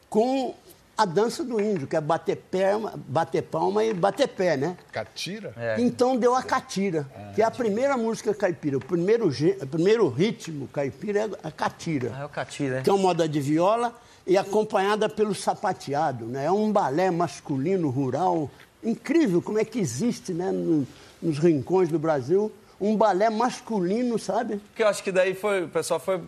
com 0.10 0.54
a 0.98 1.06
dança 1.06 1.44
do 1.44 1.60
índio, 1.60 1.88
que 1.88 1.96
é 1.96 2.02
bater, 2.02 2.36
pé, 2.36 2.74
bater 3.08 3.42
palma 3.42 3.84
e 3.84 3.92
bater 3.92 4.28
pé, 4.28 4.56
né? 4.56 4.78
Catira? 4.92 5.52
É. 5.58 5.78
Então 5.80 6.16
deu 6.16 6.36
a 6.36 6.44
catira, 6.44 7.08
é, 7.16 7.34
que 7.34 7.42
é 7.42 7.46
a 7.46 7.50
primeira 7.50 7.98
música 7.98 8.34
caipira. 8.36 8.78
O 8.78 8.80
primeiro, 8.80 9.28
o 9.28 9.68
primeiro 9.68 10.08
ritmo 10.10 10.68
caipira 10.68 11.22
é 11.22 11.30
a 11.44 11.50
catira. 11.50 12.12
Ah, 12.16 12.22
é 12.22 12.26
o 12.26 12.30
catira, 12.30 12.80
é. 12.80 12.82
Que 12.84 12.90
é 12.90 12.94
uma 12.94 13.02
moda 13.02 13.28
de 13.28 13.42
viola 13.42 13.96
e 14.28 14.38
acompanhada 14.38 15.10
pelo 15.10 15.34
sapateado, 15.34 16.26
né? 16.26 16.46
É 16.46 16.52
um 16.52 16.72
balé 16.72 17.10
masculino 17.10 17.90
rural 17.90 18.52
incrível 18.84 19.42
como 19.42 19.58
é 19.58 19.66
que 19.66 19.80
existe, 19.80 20.34
né? 20.34 20.52
No, 20.52 20.86
nos 21.20 21.40
rincões 21.40 21.90
do 21.90 21.98
Brasil 21.98 22.52
um 22.82 22.98
balé 22.98 23.30
masculino, 23.30 24.18
sabe? 24.18 24.60
Que 24.76 24.82
eu 24.82 24.88
acho 24.88 25.04
que 25.04 25.12
daí 25.12 25.36
foi, 25.36 25.66
o 25.66 25.70
pessoal 25.70 26.00
foi 26.00 26.20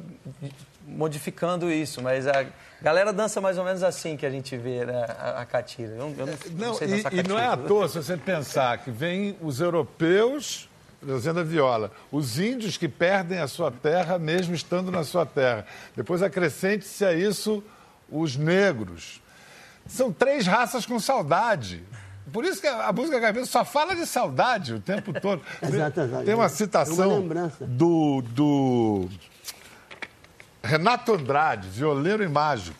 modificando 0.87 1.71
isso, 1.71 2.01
mas 2.01 2.27
a 2.27 2.45
galera 2.79 3.11
dança 3.11 3.41
mais 3.41 3.57
ou 3.57 3.65
menos 3.65 3.81
assim 3.81 4.15
que 4.15 4.25
a 4.25 4.29
gente 4.29 4.55
vê 4.55 4.85
né, 4.85 5.05
a, 5.17 5.41
a 5.41 5.45
catira. 5.45 5.93
Eu, 5.93 6.15
eu 6.17 6.25
não, 6.27 6.33
não, 6.51 6.67
não 6.67 6.73
sei 6.75 6.87
e, 6.89 7.19
e 7.19 7.23
não 7.27 7.39
é 7.39 7.47
à 7.47 7.57
toa 7.57 7.87
se 7.89 7.95
você 7.95 8.15
pensar 8.15 8.77
que 8.77 8.91
vem 8.91 9.35
os 9.41 9.59
europeus 9.59 10.69
trazendo 11.03 11.41
a 11.41 11.43
viola, 11.43 11.91
os 12.11 12.39
índios 12.39 12.77
que 12.77 12.87
perdem 12.87 13.39
a 13.39 13.47
sua 13.47 13.69
terra 13.69 14.17
mesmo 14.17 14.55
estando 14.55 14.89
na 14.89 15.03
sua 15.03 15.25
terra. 15.25 15.65
Depois 15.97 16.21
acrescente-se 16.21 17.03
a 17.03 17.13
isso 17.13 17.61
os 18.09 18.37
negros. 18.37 19.21
São 19.85 20.13
três 20.13 20.47
raças 20.47 20.85
com 20.85 20.97
saudade. 20.99 21.83
Por 22.31 22.45
isso 22.45 22.61
que 22.61 22.67
a 22.67 22.91
música 22.91 23.19
caipira 23.19 23.45
só 23.45 23.65
fala 23.65 23.95
de 23.95 24.05
saudade 24.05 24.73
o 24.73 24.79
tempo 24.79 25.13
todo. 25.19 25.41
exato, 25.61 26.01
exato. 26.01 26.25
Tem 26.25 26.33
uma 26.33 26.49
citação 26.49 27.19
uma 27.21 27.51
do, 27.59 28.21
do 28.21 29.09
Renato 30.63 31.13
Andrade, 31.13 31.67
violeiro 31.67 32.23
e 32.23 32.27
mágico. 32.27 32.77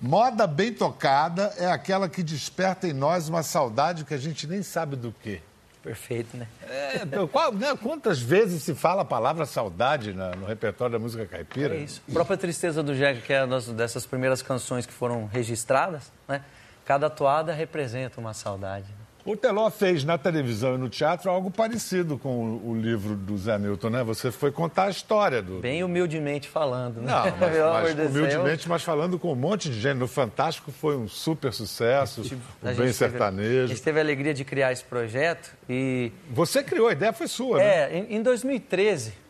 Moda 0.00 0.46
bem 0.46 0.72
tocada 0.72 1.54
é 1.56 1.66
aquela 1.66 2.08
que 2.08 2.22
desperta 2.22 2.86
em 2.86 2.92
nós 2.92 3.28
uma 3.28 3.42
saudade 3.42 4.04
que 4.04 4.12
a 4.12 4.18
gente 4.18 4.46
nem 4.46 4.62
sabe 4.62 4.96
do 4.96 5.14
quê. 5.22 5.40
Perfeito, 5.82 6.36
né? 6.36 6.46
É, 6.66 7.26
qual, 7.30 7.52
né, 7.52 7.76
quantas 7.76 8.18
vezes 8.18 8.62
se 8.62 8.74
fala 8.74 9.02
a 9.02 9.04
palavra 9.04 9.44
saudade 9.44 10.14
na, 10.14 10.30
no 10.30 10.46
repertório 10.46 10.92
da 10.94 10.98
música 10.98 11.26
caipira? 11.26 11.74
É 11.74 11.78
isso. 11.78 12.02
A 12.08 12.12
própria 12.12 12.38
Tristeza 12.38 12.82
do 12.82 12.94
Jeca, 12.94 13.20
que 13.20 13.32
é 13.32 13.44
uma 13.44 13.60
dessas 13.60 14.06
primeiras 14.06 14.40
canções 14.40 14.86
que 14.86 14.92
foram 14.92 15.26
registradas, 15.26 16.10
né? 16.26 16.42
Cada 16.84 17.08
toada 17.08 17.52
representa 17.52 18.20
uma 18.20 18.34
saudade. 18.34 18.86
O 19.24 19.34
Teló 19.34 19.70
fez 19.70 20.04
na 20.04 20.18
televisão 20.18 20.74
e 20.74 20.78
no 20.78 20.90
teatro 20.90 21.30
algo 21.30 21.50
parecido 21.50 22.18
com 22.18 22.60
o, 22.62 22.76
livro 22.78 23.16
do 23.16 23.38
Zé 23.38 23.58
Milton, 23.58 23.88
né? 23.88 24.04
Você 24.04 24.30
foi 24.30 24.52
contar 24.52 24.84
a 24.84 24.90
história 24.90 25.40
do. 25.40 25.60
Bem 25.60 25.82
humildemente 25.82 26.46
falando, 26.46 27.00
né? 27.00 27.10
Não, 27.10 27.24
mas, 27.40 27.94
mas 27.94 28.10
humildemente, 28.10 28.68
mas 28.68 28.82
falando 28.82 29.18
com 29.18 29.32
um 29.32 29.34
monte 29.34 29.70
de 29.70 29.80
gente. 29.80 29.96
No 29.96 30.06
Fantástico 30.06 30.70
foi 30.70 30.94
um 30.94 31.08
super 31.08 31.54
sucesso, 31.54 32.20
tipo, 32.20 32.42
o 32.62 32.74
Bem 32.74 32.92
Sertanejo. 32.92 33.48
Teve, 33.48 33.64
a 33.64 33.66
gente 33.68 33.82
teve 33.82 33.98
a 33.98 34.02
alegria 34.02 34.34
de 34.34 34.44
criar 34.44 34.72
esse 34.72 34.84
projeto 34.84 35.54
e. 35.70 36.12
Você 36.30 36.62
criou, 36.62 36.88
a 36.88 36.92
ideia 36.92 37.12
foi 37.14 37.26
sua, 37.26 37.62
é, 37.62 37.64
né? 37.64 37.96
É, 37.96 37.98
em, 38.00 38.16
em 38.16 38.22
2013 38.22 39.23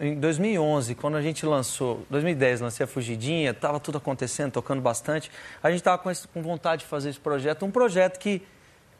em 0.00 0.18
2011, 0.18 0.94
quando 0.94 1.16
a 1.16 1.22
gente 1.22 1.44
lançou, 1.44 2.06
2010, 2.08 2.62
lancei 2.62 2.84
a 2.84 2.86
Fugidinha, 2.86 3.50
estava 3.50 3.78
tudo 3.78 3.98
acontecendo, 3.98 4.52
tocando 4.52 4.80
bastante. 4.80 5.30
A 5.62 5.70
gente 5.70 5.80
estava 5.80 5.98
com, 5.98 6.10
com, 6.32 6.42
vontade 6.42 6.82
de 6.82 6.88
fazer 6.88 7.10
esse 7.10 7.20
projeto, 7.20 7.66
um 7.66 7.70
projeto 7.70 8.18
que 8.18 8.42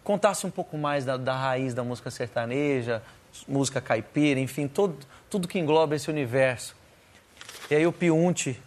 contasse 0.04 0.46
um 0.46 0.50
pouco 0.50 0.76
mais 0.76 1.04
da, 1.04 1.16
da 1.16 1.34
raiz 1.34 1.72
da 1.72 1.82
música 1.82 2.10
sertaneja, 2.10 3.02
música 3.46 3.80
caipira, 3.80 4.38
enfim, 4.40 4.68
todo, 4.68 4.98
tudo 5.30 5.48
que 5.48 5.58
engloba 5.58 5.96
esse 5.96 6.10
universo. 6.10 6.76
E 7.70 7.74
aí 7.74 7.86
o 7.86 7.92
Piunte, 7.92 8.60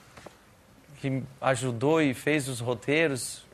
que 0.99 1.21
ajudou 1.39 2.01
e 2.01 2.13
fez 2.13 2.47
os 2.47 2.59
roteiros. 2.59 3.45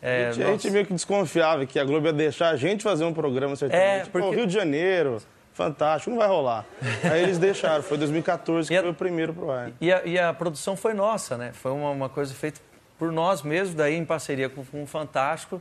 É, 0.00 0.28
a, 0.28 0.32
gente, 0.32 0.44
a, 0.44 0.52
gente, 0.52 0.70
meio 0.70 0.86
que 0.86 0.92
desconfiava 0.92 1.66
que 1.66 1.78
a 1.78 1.84
Globo 1.84 2.06
ia 2.06 2.12
deixar 2.12 2.50
a 2.50 2.56
gente 2.56 2.84
fazer 2.84 3.04
um 3.04 3.12
programa 3.12 3.56
certamente. 3.56 4.06
É, 4.08 4.10
porque... 4.10 4.28
Pô, 4.28 4.30
Rio 4.30 4.46
de 4.46 4.54
Janeiro, 4.54 5.20
fantástico, 5.56 6.10
não 6.10 6.18
vai 6.18 6.28
rolar. 6.28 6.66
Aí 7.10 7.22
eles 7.22 7.38
deixaram, 7.38 7.82
foi 7.82 7.96
2014 7.96 8.68
que 8.68 8.76
a, 8.76 8.82
foi 8.82 8.90
o 8.90 8.94
primeiro 8.94 9.32
pro 9.32 9.50
ar. 9.50 9.72
E 9.80 9.90
a, 9.90 10.04
e 10.04 10.18
a 10.18 10.32
produção 10.34 10.76
foi 10.76 10.92
nossa, 10.92 11.38
né? 11.38 11.50
Foi 11.54 11.72
uma, 11.72 11.90
uma 11.90 12.08
coisa 12.10 12.34
feita 12.34 12.60
por 12.98 13.10
nós 13.10 13.42
mesmos, 13.42 13.74
daí 13.74 13.94
em 13.94 14.04
parceria 14.04 14.50
com, 14.50 14.62
com 14.64 14.82
o 14.82 14.86
Fantástico. 14.86 15.60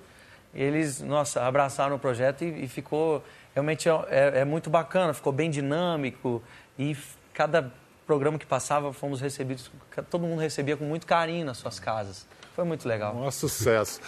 Eles, 0.54 1.02
nossa, 1.02 1.44
abraçaram 1.46 1.96
o 1.96 2.00
projeto 2.00 2.44
e, 2.44 2.66
e 2.66 2.68
ficou 2.68 3.24
realmente 3.54 3.88
é, 3.88 3.94
é, 4.10 4.40
é, 4.40 4.46
muito 4.46 4.70
bacana, 4.70 5.14
ficou 5.14 5.32
bem 5.32 5.50
dinâmico 5.50 6.44
e 6.78 6.96
cada 7.34 7.72
programa 8.06 8.38
que 8.38 8.46
passava 8.46 8.92
fomos 8.92 9.22
recebidos, 9.22 9.72
todo 10.10 10.22
mundo 10.22 10.40
recebia 10.40 10.76
com 10.76 10.84
muito 10.84 11.08
carinho 11.08 11.46
nas 11.46 11.58
suas 11.58 11.80
casas. 11.80 12.28
Foi 12.54 12.66
muito 12.66 12.88
legal. 12.88 13.16
Um 13.16 13.32
sucesso. 13.32 14.02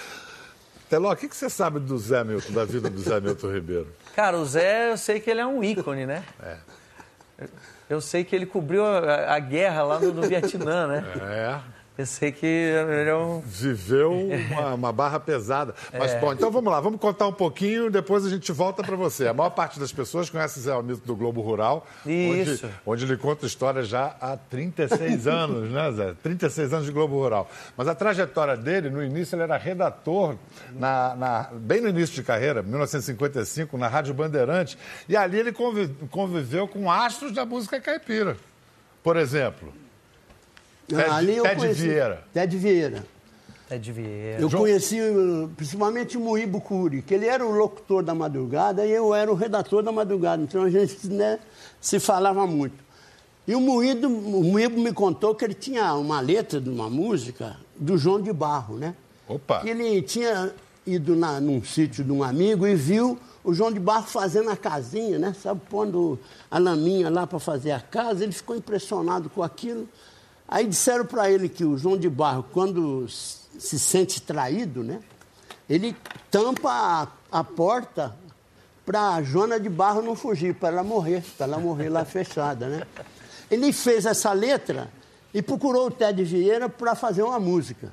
Teló, 0.90 1.12
o 1.12 1.16
que, 1.16 1.28
que 1.28 1.36
você 1.36 1.50
sabe 1.50 1.80
do 1.80 1.98
Zé 1.98 2.24
Milton, 2.24 2.54
da 2.54 2.64
vida 2.64 2.90
do 2.90 3.00
Zé 3.00 3.20
Milton 3.20 3.52
Ribeiro? 3.52 3.88
Cara, 4.16 4.38
o 4.38 4.46
Zé, 4.46 4.92
eu 4.92 4.98
sei 4.98 5.20
que 5.20 5.30
ele 5.30 5.42
é 5.42 5.46
um 5.46 5.64
ícone, 5.64 6.06
né? 6.06 6.24
É. 6.42 6.58
Eu 7.90 8.02
sei 8.02 8.24
que 8.24 8.36
ele 8.36 8.46
cobriu 8.46 8.86
a, 8.86 9.36
a 9.36 9.40
guerra 9.40 9.84
lá 9.84 10.00
no, 10.00 10.14
no 10.14 10.22
Vietnã, 10.24 10.88
né? 10.88 11.04
É. 11.22 11.77
Pensei 11.98 12.32
que 12.32 12.46
ele 12.46 13.10
é 13.10 13.16
um... 13.16 13.40
Viveu 13.40 14.14
uma, 14.14 14.76
uma 14.76 14.94
barra 14.94 15.20
pesada. 15.20 15.74
Mas, 15.98 16.12
é. 16.12 16.20
bom, 16.20 16.32
então 16.32 16.52
vamos 16.52 16.72
lá, 16.72 16.80
vamos 16.80 17.02
contar 17.02 17.26
um 17.26 17.34
pouquinho, 17.34 17.90
depois 17.90 18.24
a 18.24 18.30
gente 18.30 18.52
volta 18.52 18.84
para 18.84 18.96
você. 18.96 19.28
A 19.28 19.34
maior 19.34 19.50
parte 19.50 19.80
das 19.80 19.92
pessoas 19.92 20.30
conhece 20.30 20.60
Zé 20.60 20.72
Almito 20.72 21.02
do 21.08 21.16
Globo 21.16 21.42
Rural, 21.42 21.88
Isso. 22.06 22.68
Onde, 22.86 23.04
onde 23.04 23.06
ele 23.06 23.18
conta 23.18 23.48
história 23.48 23.82
já 23.82 24.16
há 24.22 24.38
36 24.38 25.26
anos, 25.26 25.72
né, 25.72 25.92
Zé? 25.92 26.14
36 26.22 26.72
anos 26.72 26.86
de 26.86 26.92
Globo 26.92 27.16
Rural. 27.16 27.50
Mas 27.76 27.88
a 27.88 27.96
trajetória 27.96 28.56
dele, 28.56 28.92
no 28.92 29.04
início, 29.04 29.36
ele 29.36 29.42
era 29.42 29.58
redator, 29.58 30.36
na, 30.76 31.16
na 31.16 31.50
bem 31.52 31.82
no 31.82 31.90
início 31.90 32.14
de 32.14 32.22
carreira, 32.22 32.62
1955, 32.62 33.76
na 33.76 33.88
Rádio 33.88 34.14
Bandeirante, 34.14 34.78
e 35.10 35.18
ali 35.18 35.40
ele 35.40 35.52
conviveu 36.12 36.68
com 36.68 36.92
astros 36.92 37.32
da 37.32 37.44
música 37.44 37.82
caipira. 37.82 38.38
Por 39.02 39.18
exemplo, 39.18 39.74
Ted, 40.88 41.10
ali 41.10 41.36
eu 41.36 41.44
Ted 41.44 41.56
conheci, 41.58 41.82
Vieira. 41.82 42.24
Ted 42.34 42.58
Vieira. 42.58 43.06
Ted 43.68 43.92
Vieira. 43.92 44.42
Eu 44.42 44.50
João... 44.50 44.64
conheci 44.64 44.98
principalmente 45.56 46.18
o 46.18 46.22
Moíbo 46.22 46.62
Cury, 46.62 47.02
que 47.02 47.14
ele 47.14 47.26
era 47.26 47.46
o 47.46 47.52
locutor 47.52 48.02
da 48.02 48.16
madrugada 48.16 48.86
e 48.86 48.92
eu 48.92 49.14
era 49.14 49.32
o 49.32 49.36
redator 49.36 49.84
da 49.84 49.92
madrugada. 49.92 50.42
Então 50.42 50.64
a 50.64 50.70
gente 50.70 51.08
né, 51.08 51.40
se 51.82 52.00
falava 52.00 52.48
muito. 52.48 52.88
E 53.46 53.56
o 53.56 53.62
Moído, 53.62 54.08
o 54.08 54.44
Moíbo 54.44 54.80
me 54.80 54.92
contou 54.92 55.34
que 55.34 55.44
ele 55.44 55.54
tinha 55.54 55.94
uma 55.94 56.20
letra 56.20 56.60
de 56.60 56.70
uma 56.70 56.90
música 56.90 57.58
do 57.78 57.98
João 57.98 58.22
de 58.22 58.34
Barro, 58.34 58.76
né? 58.76 58.94
Opa! 59.28 59.62
Que 59.62 59.70
ele 59.70 60.02
tinha 60.02 60.52
ido 60.86 61.16
na, 61.16 61.40
num 61.40 61.64
sítio 61.64 62.04
de 62.04 62.12
um 62.12 62.24
amigo 62.24 62.66
e 62.66 62.76
viu 62.76 63.18
o 63.44 63.54
João 63.54 63.72
de 63.72 63.80
Barro 63.80 64.08
fazendo 64.08 64.50
a 64.50 64.58
casinha, 64.58 65.18
né? 65.18 65.34
Sabe, 65.42 65.62
pondo 65.70 66.20
a 66.52 66.58
laminha 66.58 67.10
lá 67.10 67.26
para 67.26 67.40
fazer 67.40 67.72
a 67.72 67.80
casa. 67.80 68.24
Ele 68.24 68.34
ficou 68.34 68.56
impressionado 68.56 69.30
com 69.30 69.42
aquilo. 69.42 69.88
Aí 70.48 70.66
disseram 70.66 71.06
para 71.06 71.30
ele 71.30 71.50
que 71.50 71.66
o 71.66 71.78
João 71.78 71.98
de 71.98 72.10
Barro, 72.10 72.46
quando 72.54 73.08
se 73.10 73.78
sente 73.78 74.22
traído, 74.22 74.84
né, 74.84 75.00
ele 75.70 75.96
tampa 76.32 76.72
a, 77.32 77.40
a 77.40 77.44
porta 77.44 78.16
para 78.86 79.16
a 79.16 79.22
Joana 79.22 79.60
de 79.60 79.68
Barro 79.68 80.02
não 80.02 80.16
fugir, 80.16 80.56
para 80.56 80.70
ela 80.70 80.84
morrer, 80.84 81.22
para 81.38 81.46
ela 81.46 81.60
morrer 81.60 81.90
lá 81.90 82.06
fechada, 82.06 82.70
né? 82.70 82.88
Ele 83.52 83.74
fez 83.74 84.06
essa 84.06 84.32
letra 84.32 84.90
e 85.34 85.42
procurou 85.42 85.88
o 85.88 85.92
Ted 85.92 86.24
Vieira 86.24 86.70
para 86.70 86.96
fazer 86.96 87.22
uma 87.22 87.38
música. 87.38 87.92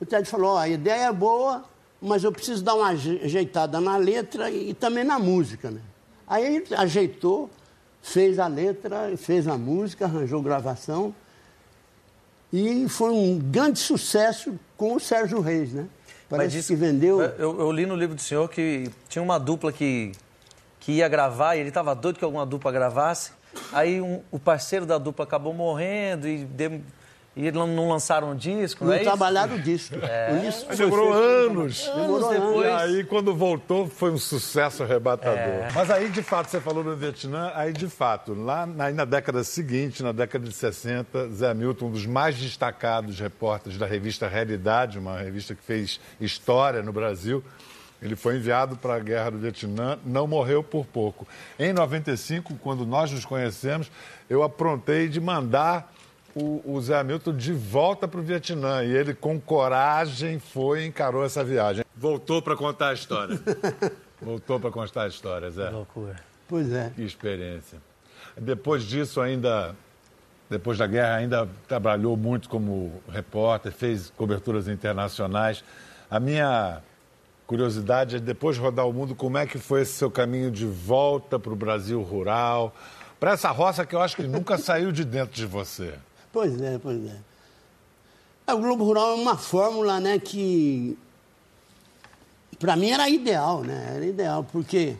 O 0.00 0.06
Ted 0.06 0.26
falou: 0.26 0.54
oh, 0.54 0.56
a 0.56 0.68
ideia 0.68 1.08
é 1.08 1.12
boa, 1.12 1.64
mas 2.00 2.24
eu 2.24 2.32
preciso 2.32 2.64
dar 2.64 2.74
uma 2.74 2.88
ajeitada 2.88 3.78
na 3.78 3.98
letra 3.98 4.50
e 4.50 4.72
também 4.72 5.04
na 5.04 5.18
música, 5.18 5.70
né? 5.70 5.80
Aí 6.26 6.56
ele 6.56 6.74
ajeitou, 6.74 7.50
fez 8.00 8.38
a 8.38 8.46
letra, 8.46 9.14
fez 9.18 9.46
a 9.46 9.58
música, 9.58 10.06
arranjou 10.06 10.40
gravação. 10.40 11.14
E 12.52 12.88
foi 12.88 13.10
um 13.10 13.38
grande 13.38 13.78
sucesso 13.78 14.58
com 14.76 14.94
o 14.94 15.00
Sérgio 15.00 15.40
Reis, 15.40 15.72
né? 15.72 15.86
Parece 16.28 16.62
que 16.62 16.74
vendeu. 16.74 17.20
Eu, 17.20 17.60
eu, 17.60 17.72
li 17.72 17.86
no 17.86 17.94
livro 17.94 18.14
do 18.14 18.20
senhor 18.20 18.48
que 18.48 18.90
tinha 19.08 19.22
uma 19.22 19.38
dupla 19.38 19.72
que, 19.72 20.12
que 20.80 20.92
ia 20.92 21.08
gravar 21.08 21.56
e 21.56 21.60
ele 21.60 21.68
estava 21.68 21.94
doido 21.94 22.18
que 22.18 22.24
alguma 22.24 22.44
dupla 22.44 22.72
gravasse. 22.72 23.30
Aí 23.72 24.00
um, 24.00 24.22
o 24.30 24.38
parceiro 24.38 24.84
da 24.84 24.98
dupla 24.98 25.24
acabou 25.24 25.54
morrendo 25.54 26.28
e 26.28 26.38
deu, 26.44 26.80
e 27.36 27.52
não 27.52 27.90
lançaram 27.90 28.32
o 28.32 28.34
disco, 28.34 28.82
não, 28.82 28.92
não 28.92 28.98
é 28.98 29.02
trabalharam 29.02 29.56
o 29.56 29.58
disco. 29.58 29.94
É. 30.02 30.38
disco 30.38 30.74
demorou 30.74 31.12
anos. 31.12 31.84
Demorou 31.84 32.30
depois. 32.30 32.66
E 32.66 32.70
aí, 32.70 33.04
quando 33.04 33.34
voltou, 33.34 33.86
foi 33.86 34.10
um 34.10 34.16
sucesso 34.16 34.82
arrebatador. 34.82 35.36
É. 35.36 35.68
Mas 35.74 35.90
aí, 35.90 36.08
de 36.08 36.22
fato, 36.22 36.48
você 36.48 36.58
falou 36.62 36.82
no 36.82 36.96
Vietnã, 36.96 37.52
aí, 37.54 37.74
de 37.74 37.88
fato, 37.88 38.32
lá 38.32 38.64
na, 38.64 38.90
na 38.90 39.04
década 39.04 39.44
seguinte, 39.44 40.02
na 40.02 40.12
década 40.12 40.46
de 40.46 40.52
60, 40.54 41.28
Zé 41.28 41.52
Milton, 41.52 41.86
um 41.86 41.90
dos 41.90 42.06
mais 42.06 42.36
destacados 42.36 43.20
repórteres 43.20 43.78
da 43.78 43.84
revista 43.84 44.26
Realidade, 44.26 44.98
uma 44.98 45.18
revista 45.18 45.54
que 45.54 45.62
fez 45.62 46.00
história 46.18 46.82
no 46.82 46.92
Brasil, 46.92 47.44
ele 48.00 48.16
foi 48.16 48.36
enviado 48.36 48.76
para 48.76 48.94
a 48.94 48.98
guerra 48.98 49.30
do 49.30 49.38
Vietnã, 49.38 49.98
não 50.06 50.26
morreu 50.26 50.62
por 50.62 50.86
pouco. 50.86 51.26
Em 51.58 51.72
95, 51.72 52.54
quando 52.62 52.86
nós 52.86 53.10
nos 53.10 53.26
conhecemos, 53.26 53.90
eu 54.28 54.42
aprontei 54.42 55.08
de 55.08 55.20
mandar 55.20 55.92
o, 56.36 56.74
o 56.74 56.80
Zé 56.82 56.98
Hamilton 56.98 57.34
de 57.34 57.52
volta 57.52 58.06
para 58.06 58.20
o 58.20 58.22
Vietnã. 58.22 58.84
E 58.84 58.94
ele, 58.94 59.14
com 59.14 59.40
coragem, 59.40 60.38
foi 60.38 60.82
e 60.82 60.86
encarou 60.86 61.24
essa 61.24 61.42
viagem. 61.42 61.84
Voltou 61.96 62.42
para 62.42 62.54
contar 62.54 62.90
a 62.90 62.94
história. 62.94 63.40
Voltou 64.20 64.60
para 64.60 64.70
contar 64.70 65.04
a 65.04 65.08
história, 65.08 65.50
Zé. 65.50 65.70
loucura. 65.70 66.16
Pois 66.46 66.70
é. 66.72 66.92
Que 66.94 67.02
experiência. 67.02 67.78
Depois 68.36 68.84
disso, 68.84 69.20
ainda 69.20 69.74
depois 70.48 70.78
da 70.78 70.86
guerra, 70.86 71.16
ainda 71.16 71.48
trabalhou 71.66 72.16
muito 72.16 72.48
como 72.48 73.02
repórter, 73.08 73.72
fez 73.72 74.12
coberturas 74.16 74.68
internacionais. 74.68 75.64
A 76.08 76.20
minha 76.20 76.80
curiosidade 77.46 78.16
é, 78.16 78.18
depois 78.20 78.56
de 78.56 78.62
rodar 78.62 78.86
o 78.86 78.92
mundo, 78.92 79.14
como 79.14 79.38
é 79.38 79.46
que 79.46 79.58
foi 79.58 79.82
esse 79.82 79.92
seu 79.92 80.10
caminho 80.10 80.50
de 80.50 80.66
volta 80.66 81.38
para 81.38 81.52
o 81.52 81.56
Brasil 81.56 82.00
rural, 82.02 82.74
para 83.18 83.32
essa 83.32 83.50
roça 83.50 83.84
que 83.84 83.94
eu 83.94 84.00
acho 84.00 84.14
que 84.14 84.22
nunca 84.22 84.56
saiu 84.58 84.92
de 84.92 85.04
dentro 85.04 85.34
de 85.34 85.46
você? 85.46 85.94
Pois 86.36 86.60
é, 86.60 86.78
pois 86.78 87.02
é. 87.02 88.52
O 88.52 88.58
Globo 88.58 88.84
Rural 88.84 89.12
é 89.12 89.14
uma 89.14 89.38
fórmula, 89.38 89.98
né, 89.98 90.18
que 90.18 90.98
para 92.58 92.76
mim 92.76 92.90
era 92.90 93.08
ideal, 93.08 93.62
né? 93.62 93.94
Era 93.96 94.04
ideal, 94.04 94.44
porque 94.44 94.96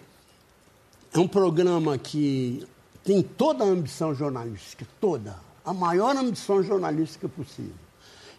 é 1.12 1.18
um 1.18 1.28
programa 1.28 1.98
que 1.98 2.66
tem 3.04 3.22
toda 3.22 3.64
a 3.64 3.66
ambição 3.66 4.14
jornalística, 4.14 4.86
toda, 4.98 5.36
a 5.62 5.74
maior 5.74 6.16
ambição 6.16 6.62
jornalística 6.62 7.28
possível. 7.28 7.74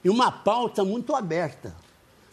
E 0.04 0.10
uma 0.10 0.32
pauta 0.32 0.84
muito 0.84 1.14
aberta. 1.16 1.76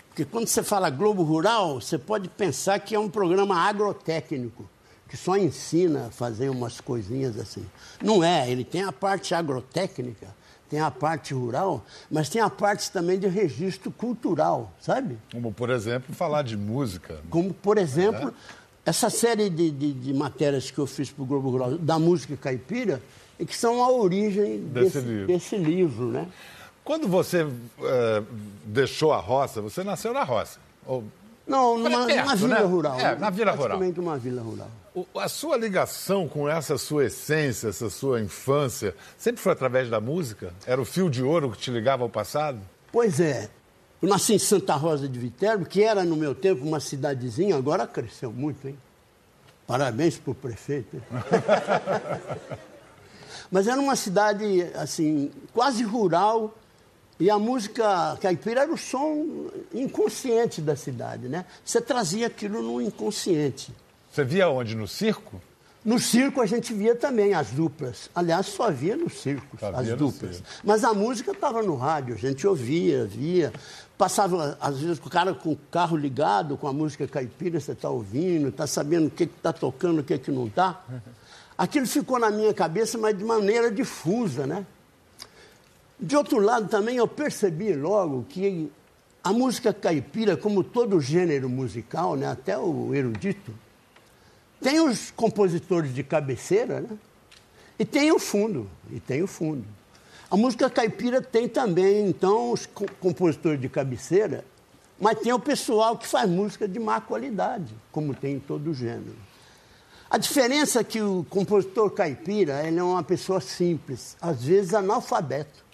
Porque 0.08 0.24
quando 0.24 0.46
você 0.46 0.62
fala 0.62 0.88
Globo 0.88 1.24
Rural, 1.24 1.78
você 1.78 1.98
pode 1.98 2.30
pensar 2.30 2.78
que 2.78 2.94
é 2.94 2.98
um 2.98 3.10
programa 3.10 3.54
agrotécnico 3.54 4.66
que 5.06 5.16
só 5.18 5.36
ensina 5.36 6.06
a 6.06 6.10
fazer 6.10 6.48
umas 6.48 6.80
coisinhas 6.80 7.38
assim. 7.38 7.66
Não 8.02 8.24
é, 8.24 8.50
ele 8.50 8.64
tem 8.64 8.82
a 8.82 8.90
parte 8.90 9.34
agrotécnica, 9.34 10.34
tem 10.74 10.80
a 10.80 10.90
parte 10.90 11.32
rural, 11.32 11.84
mas 12.10 12.28
tem 12.28 12.42
a 12.42 12.50
parte 12.50 12.90
também 12.90 13.16
de 13.16 13.28
registro 13.28 13.92
cultural, 13.92 14.72
sabe? 14.80 15.16
Como, 15.30 15.52
por 15.52 15.70
exemplo, 15.70 16.12
falar 16.12 16.42
de 16.42 16.56
música. 16.56 17.20
Como, 17.30 17.54
por 17.54 17.78
exemplo, 17.78 18.30
é. 18.30 18.90
essa 18.90 19.08
série 19.08 19.48
de, 19.48 19.70
de, 19.70 19.92
de, 19.92 20.12
matérias 20.12 20.72
que 20.72 20.78
eu 20.80 20.86
fiz 20.88 21.12
para 21.12 21.22
o 21.22 21.26
Globo 21.26 21.48
Rural, 21.48 21.78
da 21.78 21.96
música 21.96 22.36
caipira, 22.36 23.00
e 23.38 23.46
que 23.46 23.56
são 23.56 23.84
a 23.84 23.90
origem 23.92 24.62
desse, 24.62 24.98
desse, 24.98 25.06
livro. 25.06 25.26
desse 25.28 25.56
livro, 25.56 26.06
né? 26.06 26.26
Quando 26.82 27.06
você 27.06 27.46
é, 27.80 28.22
deixou 28.64 29.12
a 29.12 29.18
roça, 29.18 29.62
você 29.62 29.84
nasceu 29.84 30.12
na 30.12 30.24
roça? 30.24 30.58
Ou... 30.84 31.04
Não, 31.46 31.78
numa, 31.78 32.06
perto, 32.06 32.22
numa 32.22 32.36
vila 32.36 32.58
né? 32.58 32.64
rural. 32.64 33.00
É, 33.00 33.16
na 33.16 33.30
vila 33.30 33.52
rural. 33.52 33.78
uma 33.98 34.18
vila 34.18 34.42
rural. 34.42 34.70
A 35.16 35.28
sua 35.28 35.56
ligação 35.56 36.28
com 36.28 36.48
essa 36.48 36.78
sua 36.78 37.06
essência, 37.06 37.68
essa 37.68 37.90
sua 37.90 38.20
infância, 38.20 38.94
sempre 39.18 39.42
foi 39.42 39.52
através 39.52 39.90
da 39.90 40.00
música? 40.00 40.52
Era 40.66 40.80
o 40.80 40.84
fio 40.84 41.10
de 41.10 41.22
ouro 41.22 41.50
que 41.50 41.58
te 41.58 41.70
ligava 41.70 42.04
ao 42.04 42.08
passado? 42.08 42.60
Pois 42.92 43.18
é. 43.18 43.50
Eu 44.00 44.08
nasci 44.08 44.34
em 44.34 44.38
Santa 44.38 44.74
Rosa 44.74 45.08
de 45.08 45.18
Viterbo, 45.18 45.64
que 45.64 45.82
era 45.82 46.04
no 46.04 46.14
meu 46.14 46.34
tempo 46.34 46.64
uma 46.64 46.78
cidadezinha, 46.78 47.56
agora 47.56 47.86
cresceu 47.86 48.30
muito, 48.30 48.68
hein? 48.68 48.78
Parabéns 49.66 50.18
para 50.18 50.30
o 50.30 50.34
prefeito. 50.34 51.02
Mas 53.50 53.66
era 53.66 53.80
uma 53.80 53.96
cidade, 53.96 54.62
assim, 54.74 55.30
quase 55.52 55.82
rural, 55.82 56.54
e 57.18 57.30
a 57.30 57.38
música 57.38 58.18
caipira 58.20 58.62
era 58.62 58.72
o 58.72 58.76
som 58.76 59.48
inconsciente 59.72 60.60
da 60.60 60.74
cidade, 60.74 61.28
né? 61.28 61.44
Você 61.64 61.80
trazia 61.80 62.26
aquilo 62.26 62.60
no 62.60 62.82
inconsciente. 62.82 63.72
Você 64.10 64.24
via 64.24 64.48
onde? 64.48 64.74
No 64.74 64.88
circo? 64.88 65.40
No 65.84 65.98
circo 65.98 66.40
a 66.40 66.46
gente 66.46 66.72
via 66.72 66.94
também 66.94 67.34
as 67.34 67.50
duplas. 67.50 68.08
Aliás, 68.14 68.46
só 68.46 68.70
via 68.70 68.96
no 68.96 69.10
circo 69.10 69.56
só 69.60 69.68
as 69.68 69.88
duplas. 69.88 70.36
Circo. 70.36 70.50
Mas 70.64 70.82
a 70.82 70.94
música 70.94 71.32
estava 71.32 71.62
no 71.62 71.76
rádio, 71.76 72.14
a 72.14 72.18
gente 72.18 72.46
ouvia, 72.46 73.04
via. 73.04 73.52
Passava, 73.96 74.58
às 74.60 74.80
vezes, 74.80 74.98
o 74.98 75.08
cara 75.08 75.34
com 75.34 75.52
o 75.52 75.58
carro 75.70 75.96
ligado, 75.96 76.56
com 76.56 76.66
a 76.66 76.72
música 76.72 77.06
caipira, 77.06 77.60
você 77.60 77.72
está 77.72 77.90
ouvindo, 77.90 78.48
está 78.48 78.66
sabendo 78.66 79.06
o 79.06 79.10
que 79.10 79.24
está 79.24 79.52
tocando, 79.52 80.00
o 80.00 80.04
que, 80.04 80.18
que 80.18 80.32
não 80.32 80.46
está. 80.46 80.82
Aquilo 81.56 81.86
ficou 81.86 82.18
na 82.18 82.30
minha 82.30 82.52
cabeça, 82.52 82.98
mas 82.98 83.16
de 83.16 83.22
maneira 83.22 83.70
difusa, 83.70 84.46
né? 84.46 84.66
De 86.04 86.14
outro 86.16 86.38
lado, 86.38 86.68
também 86.68 86.96
eu 86.96 87.08
percebi 87.08 87.72
logo 87.72 88.26
que 88.28 88.70
a 89.22 89.32
música 89.32 89.72
caipira, 89.72 90.36
como 90.36 90.62
todo 90.62 91.00
gênero 91.00 91.48
musical, 91.48 92.14
né, 92.14 92.26
até 92.26 92.58
o 92.58 92.94
erudito, 92.94 93.54
tem 94.60 94.80
os 94.80 95.10
compositores 95.10 95.94
de 95.94 96.04
cabeceira, 96.04 96.82
né? 96.82 96.98
E 97.78 97.86
tem 97.86 98.12
o 98.12 98.18
fundo, 98.18 98.68
e 98.90 99.00
tem 99.00 99.22
o 99.22 99.26
fundo. 99.26 99.64
A 100.30 100.36
música 100.36 100.68
caipira 100.68 101.22
tem 101.22 101.48
também, 101.48 102.06
então, 102.06 102.52
os 102.52 102.66
compositores 103.00 103.58
de 103.58 103.70
cabeceira, 103.70 104.44
mas 105.00 105.18
tem 105.20 105.32
o 105.32 105.40
pessoal 105.40 105.96
que 105.96 106.06
faz 106.06 106.28
música 106.28 106.68
de 106.68 106.78
má 106.78 107.00
qualidade, 107.00 107.74
como 107.90 108.14
tem 108.14 108.34
em 108.34 108.40
todo 108.40 108.74
gênero. 108.74 109.16
A 110.10 110.18
diferença 110.18 110.80
é 110.80 110.84
que 110.84 111.00
o 111.00 111.24
compositor 111.30 111.90
caipira 111.92 112.62
ele 112.62 112.78
é 112.78 112.82
uma 112.82 113.02
pessoa 113.02 113.40
simples, 113.40 114.18
às 114.20 114.44
vezes 114.44 114.74
analfabeto. 114.74 115.64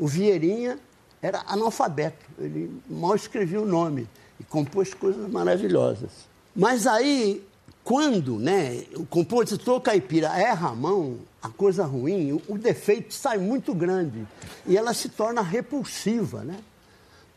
O 0.00 0.06
Vieirinha 0.08 0.78
era 1.22 1.44
analfabeto, 1.46 2.26
ele 2.38 2.70
mal 2.88 3.14
escrevia 3.14 3.60
o 3.60 3.66
nome 3.66 4.08
e 4.40 4.44
compôs 4.44 4.94
coisas 4.94 5.30
maravilhosas. 5.30 6.10
Mas 6.56 6.86
aí 6.86 7.46
quando 7.84 8.38
né, 8.38 8.84
o 8.94 9.04
compositor 9.06 9.80
caipira 9.80 10.28
erra 10.38 10.68
a 10.68 10.74
mão, 10.74 11.18
a 11.42 11.48
coisa 11.48 11.84
ruim, 11.84 12.40
o, 12.48 12.58
defeito 12.58 13.14
sai 13.14 13.38
muito 13.38 13.74
grande 13.74 14.26
e 14.66 14.76
ela 14.76 14.92
se 14.92 15.08
torna 15.08 15.40
repulsiva. 15.40 16.42
Né? 16.44 16.56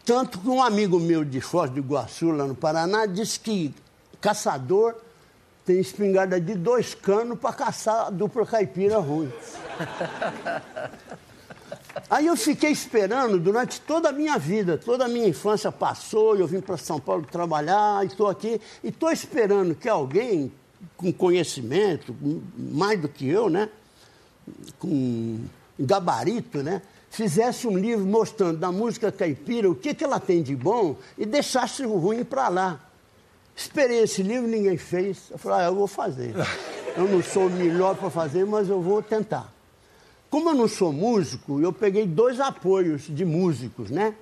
Tanto 0.05 0.39
que 0.39 0.47
um 0.47 0.61
amigo 0.61 0.99
meu 0.99 1.23
de 1.23 1.41
Foz 1.41 1.71
do 1.71 1.79
Iguaçu, 1.79 2.31
lá 2.31 2.45
no 2.45 2.55
Paraná, 2.55 3.05
disse 3.05 3.39
que 3.39 3.73
caçador 4.19 4.95
tem 5.65 5.79
espingarda 5.79 6.39
de 6.39 6.55
dois 6.55 6.93
canos 6.93 7.39
para 7.39 7.53
caçar 7.53 8.07
a 8.07 8.09
dupla 8.09 8.45
caipira 8.45 8.99
ruim. 8.99 9.31
Aí 12.09 12.27
eu 12.27 12.35
fiquei 12.35 12.71
esperando 12.71 13.39
durante 13.39 13.79
toda 13.81 14.09
a 14.09 14.11
minha 14.11 14.37
vida, 14.37 14.77
toda 14.77 15.05
a 15.05 15.07
minha 15.07 15.27
infância 15.27 15.71
passou, 15.71 16.35
eu 16.35 16.47
vim 16.47 16.59
para 16.59 16.75
São 16.77 16.99
Paulo 16.99 17.25
trabalhar, 17.29 18.05
estou 18.05 18.27
aqui, 18.27 18.59
e 18.83 18.89
estou 18.89 19.11
esperando 19.11 19.75
que 19.75 19.87
alguém 19.87 20.51
com 20.97 21.13
conhecimento, 21.13 22.15
mais 22.57 22.99
do 22.99 23.07
que 23.07 23.27
eu, 23.27 23.49
né? 23.49 23.69
Com 24.79 25.39
gabarito, 25.79 26.63
né? 26.63 26.81
Fizesse 27.09 27.67
um 27.67 27.77
livro 27.77 28.05
mostrando 28.05 28.57
da 28.57 28.71
música 28.71 29.11
caipira 29.11 29.69
o 29.69 29.75
que, 29.75 29.93
que 29.93 30.03
ela 30.03 30.19
tem 30.19 30.41
de 30.41 30.55
bom 30.55 30.95
e 31.15 31.25
deixasse 31.25 31.85
o 31.85 31.95
ruim 31.95 32.23
para 32.23 32.47
lá. 32.49 32.79
Esperei 33.55 33.99
esse 33.99 34.23
livro, 34.23 34.47
ninguém 34.47 34.77
fez. 34.77 35.29
Eu 35.29 35.37
falei, 35.37 35.65
ah, 35.65 35.69
eu 35.69 35.75
vou 35.75 35.87
fazer. 35.87 36.33
Eu 36.97 37.07
não 37.07 37.21
sou 37.21 37.47
o 37.47 37.49
melhor 37.51 37.95
para 37.95 38.09
fazer, 38.09 38.45
mas 38.45 38.67
eu 38.67 38.81
vou 38.81 39.01
tentar. 39.01 39.52
Como 40.33 40.49
eu 40.49 40.55
não 40.55 40.67
sou 40.67 40.91
músico, 40.91 41.61
eu 41.61 41.71
peguei 41.71 42.07
dois 42.07 42.39
apoios 42.39 43.03
de 43.03 43.23
músicos, 43.23 43.91
né? 43.91 44.15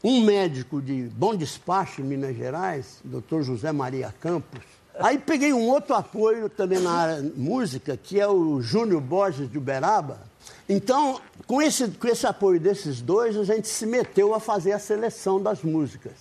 Um 0.00 0.24
médico 0.24 0.80
de 0.80 1.10
Bom 1.16 1.34
Despacho, 1.34 2.02
em 2.02 2.04
Minas 2.04 2.36
Gerais, 2.36 3.00
doutor 3.02 3.42
José 3.42 3.72
Maria 3.72 4.14
Campos. 4.20 4.60
Aí 5.00 5.18
peguei 5.18 5.52
um 5.52 5.66
outro 5.68 5.96
apoio 5.96 6.48
também 6.48 6.78
na 6.78 6.92
área 6.92 7.32
música, 7.34 7.96
que 7.96 8.20
é 8.20 8.28
o 8.28 8.60
Júnior 8.62 9.00
Borges 9.00 9.50
de 9.50 9.58
Uberaba. 9.58 10.20
Então, 10.68 11.20
com 11.48 11.60
esse, 11.60 11.88
com 11.88 12.06
esse 12.06 12.24
apoio 12.24 12.60
desses 12.60 13.00
dois, 13.00 13.36
a 13.36 13.42
gente 13.42 13.66
se 13.66 13.84
meteu 13.84 14.32
a 14.36 14.38
fazer 14.38 14.70
a 14.70 14.78
seleção 14.78 15.42
das 15.42 15.64
músicas. 15.64 16.12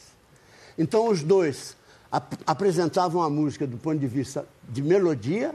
Então, 0.76 1.08
os 1.08 1.22
dois 1.22 1.78
ap 2.12 2.34
apresentavam 2.48 3.22
a 3.22 3.30
música 3.30 3.68
do 3.68 3.78
ponto 3.78 4.00
de 4.00 4.08
vista 4.08 4.44
de 4.68 4.82
melodia, 4.82 5.54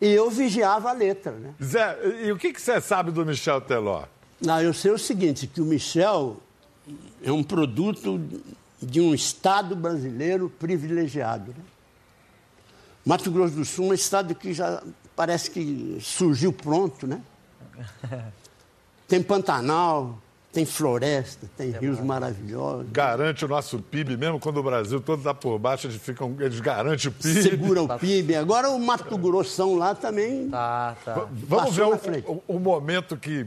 e 0.00 0.06
eu 0.08 0.30
vigiava 0.30 0.90
a 0.90 0.92
letra, 0.92 1.32
né? 1.32 1.54
Zé, 1.62 1.98
e 2.24 2.32
o 2.32 2.36
que, 2.36 2.52
que 2.52 2.60
você 2.60 2.80
sabe 2.80 3.10
do 3.10 3.24
Michel 3.26 3.60
Teló? 3.60 4.04
Não, 4.40 4.60
eu 4.60 4.72
sei 4.72 4.92
o 4.92 4.98
seguinte, 4.98 5.46
que 5.46 5.60
o 5.60 5.64
Michel 5.64 6.36
é 7.22 7.32
um 7.32 7.42
produto 7.42 8.20
de 8.80 9.00
um 9.00 9.12
Estado 9.12 9.74
brasileiro 9.74 10.48
privilegiado. 10.48 11.50
Né? 11.50 11.64
Mato 13.04 13.30
Grosso 13.30 13.54
do 13.54 13.64
Sul 13.64 13.86
é 13.86 13.88
um 13.88 13.94
estado 13.94 14.34
que 14.34 14.52
já 14.52 14.82
parece 15.16 15.50
que 15.50 15.98
surgiu 16.00 16.52
pronto, 16.52 17.06
né? 17.06 17.20
Tem 19.08 19.22
Pantanal, 19.22 20.20
tem 20.52 20.64
floresta, 20.64 21.46
tem 21.56 21.74
é 21.74 21.78
rios 21.78 22.00
maravilhosos. 22.00 22.90
Garante 22.90 23.44
o 23.44 23.48
nosso 23.48 23.78
PIB, 23.78 24.16
mesmo 24.16 24.40
quando 24.40 24.58
o 24.58 24.62
Brasil 24.62 25.00
todo 25.00 25.18
está 25.18 25.34
por 25.34 25.58
baixo, 25.58 25.86
eles, 25.86 26.00
ficam, 26.00 26.34
eles 26.40 26.58
garantem 26.60 27.10
o 27.10 27.12
PIB. 27.12 27.42
Segura 27.42 27.82
o 27.82 27.98
PIB. 27.98 28.34
Agora 28.34 28.70
o 28.70 28.78
Mato 28.78 29.16
Grossão 29.18 29.76
lá 29.76 29.94
também. 29.94 30.48
Tá, 30.48 30.96
tá. 31.04 31.26
Vamos 31.30 31.76
ver 31.76 31.82
o, 31.82 32.42
o, 32.48 32.56
o 32.56 32.58
momento 32.58 33.16
que 33.16 33.46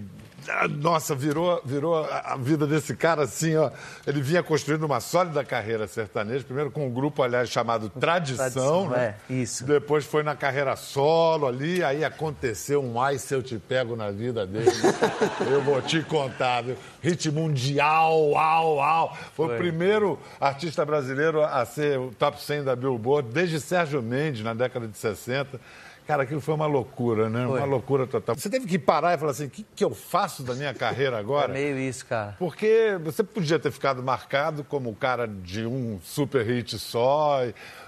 nossa, 0.80 1.16
virou, 1.16 1.62
virou 1.64 2.04
a 2.04 2.36
vida 2.38 2.66
desse 2.66 2.96
cara 2.96 3.24
assim, 3.24 3.56
ó. 3.56 3.72
Ele 4.06 4.22
vinha 4.22 4.42
construindo 4.42 4.84
uma 4.84 5.00
sólida 5.00 5.44
carreira 5.44 5.88
sertaneja, 5.88 6.44
primeiro 6.44 6.72
com 6.72 6.88
um 6.88 6.92
grupo, 6.92 7.22
aliás, 7.22 7.50
chamado 7.50 7.90
Tradição, 7.90 8.38
Tradição 8.38 8.90
né? 8.90 9.16
É, 9.30 9.34
isso. 9.34 9.66
Depois 9.66 10.06
foi 10.06 10.24
na 10.24 10.36
carreira 10.36 10.76
solo 10.76 11.48
ali, 11.48 11.84
aí 11.84 12.04
aconteceu 12.04 12.84
um 12.84 13.02
ai 13.02 13.18
se 13.18 13.34
eu 13.34 13.44
te 13.44 13.58
pego 13.58 13.96
na 13.96 14.12
vida 14.12 14.46
dele. 14.46 14.72
eu 15.50 15.62
vou 15.62 15.82
te 15.82 16.02
contar, 16.04 16.62
viu? 16.62 16.76
Hit 17.02 17.30
mundial, 17.32 18.38
au, 18.38 18.82
au. 18.82 19.16
Foi, 19.36 19.48
foi, 19.48 19.56
o 19.56 19.58
primeiro 19.58 20.20
artista 20.40 20.86
brasileiro 20.86 21.44
a 21.44 21.66
ser 21.66 22.00
o 22.00 22.12
top 22.12 22.42
100 22.42 22.64
da 22.64 22.76
Billboard, 22.76 23.30
desde 23.32 23.60
Sérgio 23.60 24.02
Mendes, 24.02 24.44
na 24.44 24.54
década 24.54 24.88
de 24.88 24.98
60. 24.98 25.60
Cara, 26.08 26.24
aquilo 26.24 26.42
foi 26.42 26.54
uma 26.54 26.66
loucura, 26.66 27.30
né? 27.30 27.46
Foi. 27.48 27.60
Uma 27.60 27.66
loucura 27.66 28.06
total. 28.06 28.36
Você 28.36 28.50
teve 28.50 28.66
que 28.68 28.78
parar 28.78 29.14
e 29.14 29.18
falar 29.18 29.32
assim: 29.32 29.46
o 29.46 29.50
que, 29.50 29.66
que 29.76 29.84
eu 29.84 29.94
faço 29.94 30.44
da 30.44 30.54
minha 30.54 30.74
carreira 30.74 31.18
agora? 31.18 31.52
É 31.52 31.54
meio 31.54 31.78
isso, 31.78 32.06
cara. 32.06 32.36
Porque 32.38 32.98
você 33.04 33.24
podia 33.24 33.60
ter 33.60 33.72
ficado 33.72 34.02
marcado 34.04 34.64
como 34.64 34.90
o 34.90 34.96
cara 34.96 35.28
de 35.28 35.66
um 35.66 36.00
super 36.04 36.46
hit 36.46 36.78
só. 36.80 37.42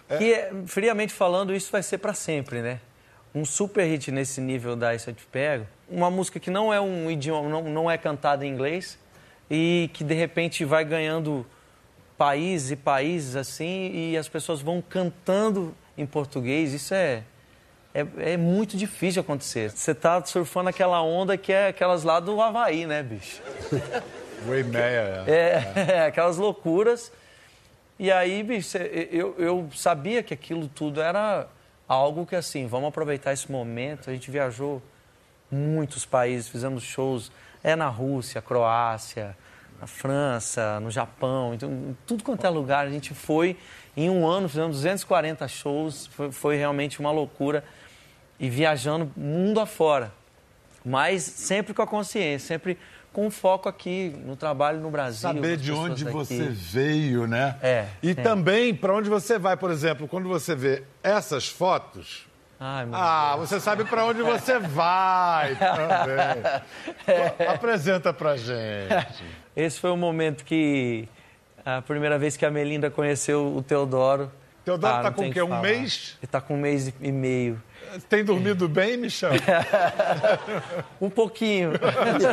É... 0.09 0.17
Que, 0.17 0.67
friamente 0.67 1.13
falando, 1.13 1.53
isso 1.53 1.71
vai 1.71 1.83
ser 1.83 1.97
para 1.97 2.13
sempre, 2.13 2.61
né? 2.61 2.79
Um 3.35 3.43
super 3.45 3.83
hit 3.83 4.11
nesse 4.11 4.39
nível 4.39 4.75
da 4.75 4.93
Isso 4.93 5.09
Eu 5.09 5.13
Te 5.15 5.25
Pego, 5.25 5.65
uma 5.89 6.11
música 6.11 6.39
que 6.39 6.51
não 6.51 6.71
é 6.71 6.79
um 6.79 7.09
idioma, 7.09 7.49
não, 7.49 7.63
não 7.63 7.91
é 7.91 7.97
cantada 7.97 8.45
em 8.45 8.49
inglês 8.49 8.99
e 9.49 9.89
que 9.91 10.03
de 10.03 10.13
repente 10.13 10.63
vai 10.63 10.85
ganhando 10.85 11.45
países 12.15 12.71
e 12.71 12.75
países 12.75 13.35
assim 13.35 13.91
e 13.91 14.17
as 14.17 14.29
pessoas 14.29 14.61
vão 14.61 14.81
cantando 14.81 15.73
em 15.97 16.05
português. 16.05 16.73
Isso 16.73 16.93
é 16.93 17.23
é, 17.93 18.33
é 18.33 18.37
muito 18.37 18.75
difícil 18.75 19.21
acontecer. 19.21 19.71
Você 19.71 19.93
tá 19.93 20.23
surfando 20.25 20.69
aquela 20.69 21.01
onda 21.01 21.37
que 21.37 21.53
é 21.53 21.67
aquelas 21.67 22.03
lá 22.03 22.19
do 22.19 22.41
Havaí, 22.41 22.85
né, 22.85 23.03
bicho? 23.03 23.41
Waymeyer. 24.47 25.23
É, 25.27 25.31
é, 25.31 25.73
é, 25.93 26.05
aquelas 26.05 26.37
loucuras. 26.37 27.11
E 27.99 28.11
aí, 28.11 28.41
bicho, 28.41 28.77
eu, 28.77 29.35
eu 29.37 29.69
sabia 29.75 30.23
que 30.23 30.33
aquilo 30.33 30.67
tudo 30.67 30.99
era 31.01 31.47
algo 31.87 32.25
que, 32.25 32.35
assim, 32.35 32.65
vamos 32.65 32.89
aproveitar 32.89 33.31
esse 33.31 33.51
momento. 33.51 34.09
A 34.09 34.13
gente 34.13 34.31
viajou 34.31 34.81
muitos 35.51 36.05
países, 36.05 36.49
fizemos 36.49 36.83
shows 36.83 37.31
é 37.63 37.75
na 37.75 37.87
Rússia, 37.87 38.41
Croácia, 38.41 39.37
na 39.79 39.87
França, 39.87 40.79
no 40.79 40.91
Japão, 40.91 41.53
então, 41.53 41.95
tudo 42.05 42.23
quanto 42.23 42.45
é 42.45 42.49
lugar. 42.49 42.85
A 42.85 42.89
gente 42.89 43.13
foi, 43.13 43.55
em 43.95 44.09
um 44.09 44.27
ano, 44.27 44.49
fizemos 44.49 44.77
240 44.77 45.47
shows, 45.47 46.07
foi, 46.07 46.31
foi 46.31 46.57
realmente 46.57 46.99
uma 46.99 47.11
loucura 47.11 47.63
e 48.39 48.49
viajando 48.49 49.11
mundo 49.15 49.59
afora. 49.59 50.11
Mas 50.83 51.23
sempre 51.23 51.73
com 51.73 51.81
a 51.81 51.87
consciência, 51.87 52.47
sempre 52.47 52.77
com 53.13 53.29
foco 53.29 53.69
aqui 53.69 54.13
no 54.25 54.35
trabalho 54.35 54.79
no 54.79 54.89
Brasil. 54.89 55.21
Saber 55.21 55.55
de 55.55 55.71
onde 55.71 56.03
daqui. 56.03 56.17
você 56.17 56.49
veio, 56.49 57.27
né? 57.27 57.55
É. 57.61 57.85
E 58.01 58.09
é. 58.09 58.15
também 58.15 58.73
para 58.73 58.93
onde 58.93 59.09
você 59.09 59.37
vai, 59.37 59.55
por 59.55 59.69
exemplo, 59.69 60.07
quando 60.07 60.27
você 60.27 60.55
vê 60.55 60.83
essas 61.03 61.47
fotos. 61.47 62.27
Ai, 62.59 62.87
ah, 62.91 63.33
Deus. 63.35 63.49
você 63.49 63.59
sabe 63.59 63.83
para 63.85 64.05
onde 64.05 64.21
você 64.21 64.57
vai 64.57 65.55
também. 65.59 66.43
É. 67.07 67.47
Apresenta 67.47 68.13
para 68.13 68.35
gente. 68.35 69.23
Esse 69.55 69.79
foi 69.79 69.91
o 69.91 69.97
momento 69.97 70.43
que 70.43 71.07
a 71.65 71.81
primeira 71.81 72.17
vez 72.17 72.35
que 72.35 72.45
a 72.45 72.51
Melinda 72.51 72.89
conheceu 72.89 73.55
o 73.55 73.61
Teodoro. 73.61 74.31
Teodoro 74.63 74.97
está 74.97 75.09
ah, 75.09 75.11
com 75.11 75.27
o 75.27 75.31
quê? 75.31 75.41
Um 75.41 75.59
mês? 75.59 76.15
Ele 76.19 76.25
está 76.25 76.39
com 76.39 76.55
um 76.55 76.57
mês 76.57 76.93
e 77.01 77.11
meio. 77.11 77.61
Tem 78.07 78.23
dormido 78.23 78.69
bem, 78.69 78.95
Michel? 78.95 79.31
um 81.01 81.09
pouquinho. 81.09 81.73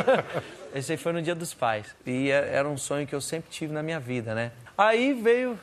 Esse 0.73 0.93
aí 0.93 0.97
foi 0.97 1.11
no 1.11 1.21
Dia 1.21 1.35
dos 1.35 1.53
Pais. 1.53 1.87
E 2.05 2.31
é, 2.31 2.53
era 2.53 2.67
um 2.67 2.77
sonho 2.77 3.05
que 3.05 3.13
eu 3.13 3.19
sempre 3.19 3.51
tive 3.51 3.73
na 3.73 3.83
minha 3.83 3.99
vida, 3.99 4.33
né? 4.33 4.53
Aí 4.77 5.13
veio 5.13 5.59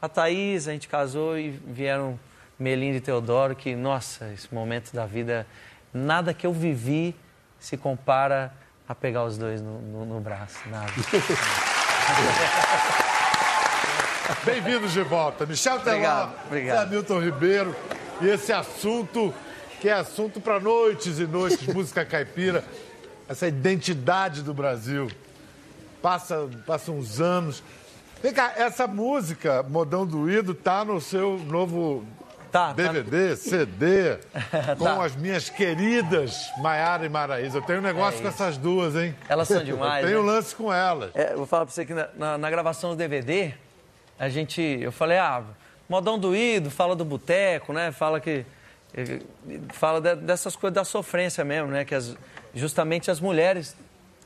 a 0.00 0.08
Thaís, 0.08 0.68
a 0.68 0.72
gente 0.72 0.88
casou 0.88 1.38
e 1.38 1.50
vieram 1.50 2.20
Melinda 2.58 2.98
e 2.98 3.00
Teodoro, 3.00 3.56
que, 3.56 3.74
nossa, 3.74 4.30
esse 4.34 4.54
momento 4.54 4.92
da 4.92 5.06
vida, 5.06 5.46
nada 5.92 6.34
que 6.34 6.46
eu 6.46 6.52
vivi 6.52 7.16
se 7.58 7.78
compara 7.78 8.52
a 8.86 8.94
pegar 8.94 9.24
os 9.24 9.38
dois 9.38 9.62
no, 9.62 9.80
no, 9.80 10.04
no 10.04 10.20
braço, 10.20 10.58
nada. 10.68 10.92
Bem-vindos 14.44 14.92
de 14.92 15.02
volta. 15.02 15.44
Michel 15.44 15.80
Teló, 15.80 16.28
Hamilton 16.82 17.20
Ribeiro. 17.20 17.76
E 18.20 18.28
esse 18.28 18.52
assunto, 18.52 19.34
que 19.80 19.88
é 19.88 19.92
assunto 19.92 20.40
para 20.40 20.60
noites 20.60 21.18
e 21.18 21.26
noites, 21.26 21.66
música 21.74 22.04
caipira, 22.04 22.64
essa 23.28 23.48
identidade 23.48 24.42
do 24.42 24.54
Brasil. 24.54 25.10
Passa, 26.00 26.48
passa 26.64 26.92
uns 26.92 27.20
anos. 27.20 27.62
Vem 28.22 28.32
cá, 28.32 28.52
essa 28.56 28.86
música, 28.86 29.64
Modão 29.64 30.06
Doído, 30.06 30.54
tá 30.54 30.84
no 30.84 31.00
seu 31.00 31.38
novo 31.38 32.06
Tá, 32.50 32.72
DVD, 32.72 33.30
tá... 33.30 33.36
CD, 33.36 34.18
com 34.76 34.84
tá. 34.84 35.04
as 35.04 35.14
minhas 35.14 35.48
queridas 35.48 36.50
Maiara 36.58 37.06
e 37.06 37.08
Maraísa. 37.08 37.58
Eu 37.58 37.62
tenho 37.62 37.78
um 37.78 37.82
negócio 37.82 38.18
é 38.18 38.22
com 38.22 38.28
essas 38.28 38.56
duas, 38.56 38.96
hein? 38.96 39.14
Elas 39.28 39.46
são 39.46 39.62
demais. 39.62 40.02
Eu 40.02 40.10
tenho 40.10 40.22
né? 40.24 40.28
um 40.28 40.34
lance 40.34 40.54
com 40.54 40.72
elas. 40.72 41.12
É, 41.14 41.34
vou 41.34 41.46
falar 41.46 41.64
pra 41.64 41.72
você 41.72 41.86
que 41.86 41.94
na, 41.94 42.08
na, 42.16 42.38
na, 42.38 42.50
gravação 42.50 42.90
do 42.90 42.96
DVD, 42.96 43.54
a 44.20 44.28
gente. 44.28 44.60
Eu 44.60 44.92
falei, 44.92 45.16
ah, 45.16 45.42
modão 45.88 46.18
doído, 46.18 46.70
fala 46.70 46.94
do 46.94 47.06
boteco, 47.06 47.72
né? 47.72 47.90
Fala 47.90 48.20
que. 48.20 48.44
Fala 49.70 49.98
de, 49.98 50.14
dessas 50.16 50.54
coisas 50.54 50.74
da 50.74 50.84
sofrência 50.84 51.42
mesmo, 51.42 51.68
né? 51.68 51.86
Que 51.86 51.94
as, 51.94 52.14
justamente 52.54 53.10
as 53.10 53.18
mulheres 53.18 53.74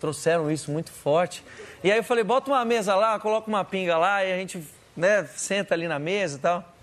trouxeram 0.01 0.51
isso 0.51 0.73
muito 0.73 0.91
forte. 0.91 1.45
E 1.83 1.93
aí 1.93 1.99
eu 1.99 2.05
falei, 2.05 2.25
bota 2.25 2.51
uma 2.51 2.65
mesa 2.65 2.97
lá, 2.97 3.21
coloca 3.21 3.49
uma 3.49 3.65
pinga 3.65 3.97
lá, 3.97 4.25
e 4.25 4.33
a 4.33 4.37
gente, 4.37 4.67
né, 4.97 5.25
senta 5.37 5.75
ali 5.75 5.87
na 5.87 5.99
mesa 6.01 6.39
e 6.39 6.41
tal. 6.41 6.75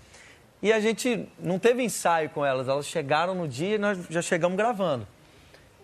E 0.62 0.72
a 0.72 0.80
gente 0.80 1.28
não 1.38 1.58
teve 1.58 1.82
ensaio 1.82 2.30
com 2.30 2.46
elas, 2.46 2.66
elas 2.66 2.86
chegaram 2.86 3.34
no 3.34 3.46
dia 3.46 3.74
e 3.74 3.78
nós 3.78 3.98
já 4.08 4.22
chegamos 4.22 4.56
gravando. 4.56 5.06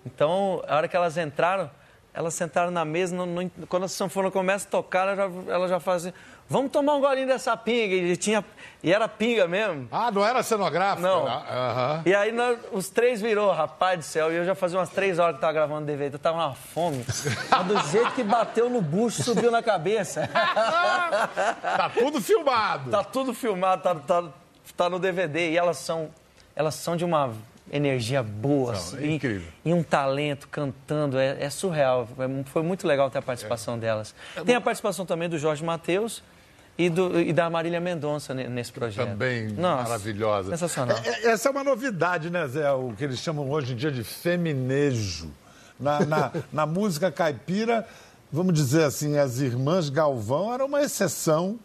Então, 0.07 0.63
a 0.67 0.77
hora 0.77 0.89
que 0.89 0.97
elas 0.97 1.19
entraram, 1.19 1.71
elas 2.15 2.33
sentaram 2.33 2.71
na 2.71 2.85
mesa, 2.85 3.15
no, 3.15 3.27
no, 3.27 3.51
quando 3.69 3.85
a 3.85 3.89
sanfona 3.89 4.31
começa 4.31 4.67
a 4.67 4.71
tocar, 4.71 5.09
ela 5.09 5.17
já, 5.17 5.53
ela 5.53 5.69
já 5.69 5.81
faz 5.81 6.07
assim, 6.07 6.17
vamos 6.49 6.71
tomar 6.71 6.95
um 6.95 7.01
golinho 7.01 7.27
dessa 7.27 7.57
pinga. 7.57 7.95
E, 7.95 8.17
tinha, 8.17 8.45
e 8.83 8.93
era 8.93 9.09
pinga 9.09 9.47
mesmo. 9.47 9.89
Ah, 9.91 10.11
não 10.11 10.25
era 10.25 10.43
cenográfico? 10.43 11.03
Não. 11.03 11.25
Uhum. 11.25 12.03
E 12.07 12.15
aí 12.15 12.33
nós, 12.33 12.59
os 12.73 12.89
três 12.89 13.21
virou, 13.21 13.53
rapaz 13.53 13.99
do 13.99 14.03
céu, 14.03 14.33
e 14.33 14.37
eu 14.37 14.45
já 14.45 14.55
fazia 14.55 14.79
umas 14.79 14.91
três 14.91 15.19
horas 15.19 15.37
que 15.37 15.41
tava 15.41 15.53
gravando 15.53 15.87
DVD, 15.87 16.15
eu 16.15 16.19
tava 16.19 16.39
uma 16.39 16.55
fome. 16.55 17.05
Mas 17.51 17.67
do 17.67 17.91
jeito 17.91 18.13
que 18.13 18.23
bateu 18.23 18.71
no 18.71 18.81
bucho, 18.81 19.23
subiu 19.23 19.51
na 19.51 19.63
cabeça. 19.63 20.29
tá 20.33 21.91
tudo 21.97 22.21
filmado. 22.21 22.91
Tá 22.91 23.05
tudo 23.05 23.35
filmado, 23.35 23.83
tá, 23.83 23.95
tá 23.95 24.25
está 24.79 24.89
no 24.89 24.99
DVD. 24.99 25.51
E 25.51 25.57
elas 25.57 25.79
são, 25.79 26.11
elas 26.55 26.75
são 26.75 26.97
de 26.97 27.05
uma 27.05 27.33
energia 27.71 28.23
boa. 28.23 28.73
Não, 28.73 28.79
assim, 28.79 28.97
é 28.99 29.13
incrível. 29.13 29.49
E, 29.65 29.73
um 29.73 29.83
talento 29.83 30.49
cantando. 30.49 31.19
É, 31.19 31.43
é 31.43 31.51
surreal. 31.51 32.09
É, 32.19 32.45
foi 32.45 32.63
muito 32.63 32.87
legal 32.87 33.11
ter 33.11 33.19
a 33.19 33.23
participação 33.23 33.75
é. 33.75 33.79
delas. 33.79 34.15
É 34.37 34.43
Tem 34.43 34.55
a 34.55 34.61
participação 34.61 35.05
também 35.05 35.29
do 35.29 35.39
Jorge 35.39 35.65
Matheus. 35.65 36.23
E, 36.79 36.89
do, 36.89 37.21
e, 37.21 37.33
da 37.33 37.51
Marília 37.51 37.81
Mendonça 37.81 38.33
nesse 38.33 38.71
projeto. 38.71 39.09
Também 39.09 39.49
Nossa, 39.49 39.83
maravilhosa. 39.83 40.51
Sensacional. 40.51 40.97
É, 41.05 41.09
é, 41.09 41.31
essa 41.33 41.49
é 41.49 41.51
uma 41.51 41.65
novidade, 41.65 42.31
né, 42.31 42.47
Zé? 42.47 42.71
O 42.71 42.93
que 42.97 43.03
eles 43.03 43.19
chamam 43.19 43.51
hoje 43.51 43.73
em 43.73 43.77
dia 43.77 43.91
de 43.91 44.05
feminejo. 44.05 45.29
Na, 45.79 46.07
na, 46.07 46.33
na 46.53 46.67
música 46.67 47.11
caipira, 47.11 47.85
vamos 48.31 48.55
dizer 48.55 48.85
assim, 48.85 49.19
as 49.19 49.41
irmãs 49.41 49.89
Galvão 49.89 50.55
eram 50.55 50.67
uma 50.67 50.81
exceção 50.81 51.59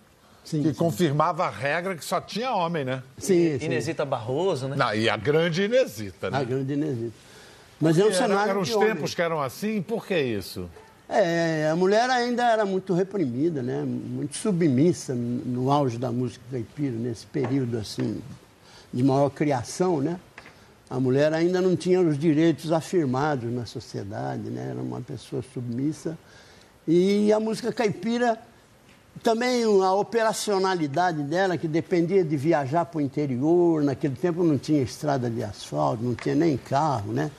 Sim, 0.44 0.62
que 0.62 0.70
sim. 0.70 0.74
confirmava 0.74 1.46
a 1.46 1.50
regra 1.50 1.96
que 1.96 2.04
só 2.04 2.20
tinha 2.20 2.52
homem, 2.52 2.84
né? 2.84 3.02
Sim, 3.18 3.58
sim. 3.60 3.66
Inesita 3.66 4.04
Barroso, 4.04 4.68
né? 4.68 4.76
Não, 4.76 4.94
e 4.94 5.10
a 5.10 5.16
grande 5.16 5.64
Inesita, 5.64 6.30
né? 6.30 6.40
A 6.40 6.44
grande 6.44 6.74
Inesita. 6.74 7.14
Mas 7.80 7.98
é 7.98 8.06
um 8.06 8.14
cenário 8.14 8.52
Eram 8.52 8.62
os 8.62 8.76
tempos 8.76 9.14
que 9.14 9.22
eram 9.22 9.42
assim, 9.42 9.82
por 9.82 10.06
que 10.06 10.18
isso? 10.18 10.70
É, 11.08 11.70
a 11.70 11.76
mulher 11.76 12.10
ainda 12.10 12.44
era 12.50 12.66
muito 12.66 12.94
reprimida, 12.94 13.62
né? 13.62 13.84
Muito 13.84 14.38
submissa 14.38 15.14
no 15.14 15.72
auge 15.72 15.98
da 15.98 16.12
música 16.12 16.44
caipira, 16.50 16.96
nesse 16.96 17.26
período, 17.26 17.78
assim, 17.78 18.22
de 18.92 19.04
maior 19.04 19.30
criação, 19.30 20.02
né? 20.02 20.20
A 20.90 21.00
mulher 21.00 21.34
ainda 21.34 21.62
não 21.62 21.76
tinha 21.76 22.00
os 22.02 22.18
direitos 22.18 22.72
afirmados 22.72 23.52
na 23.52 23.66
sociedade, 23.66 24.50
né? 24.50 24.70
Era 24.72 24.82
uma 24.82 25.02
pessoa 25.02 25.44
submissa. 25.54 26.18
E 26.88 27.32
a 27.34 27.40
música 27.40 27.72
caipira 27.72 28.40
também 29.22 29.64
a 29.64 29.94
operacionalidade 29.94 31.24
dela, 31.24 31.58
que 31.58 31.68
dependia 31.68 32.24
de 32.24 32.36
viajar 32.36 32.86
para 32.86 32.98
o 32.98 33.02
interior, 33.02 33.84
naquele 33.84 34.16
tempo 34.16 34.44
não 34.44 34.58
tinha 34.58 34.82
estrada 34.82 35.30
de 35.30 35.44
asfalto, 35.44 36.04
não 36.04 36.16
tinha 36.16 36.36
nem 36.36 36.58
carro, 36.58 37.14
né? 37.14 37.30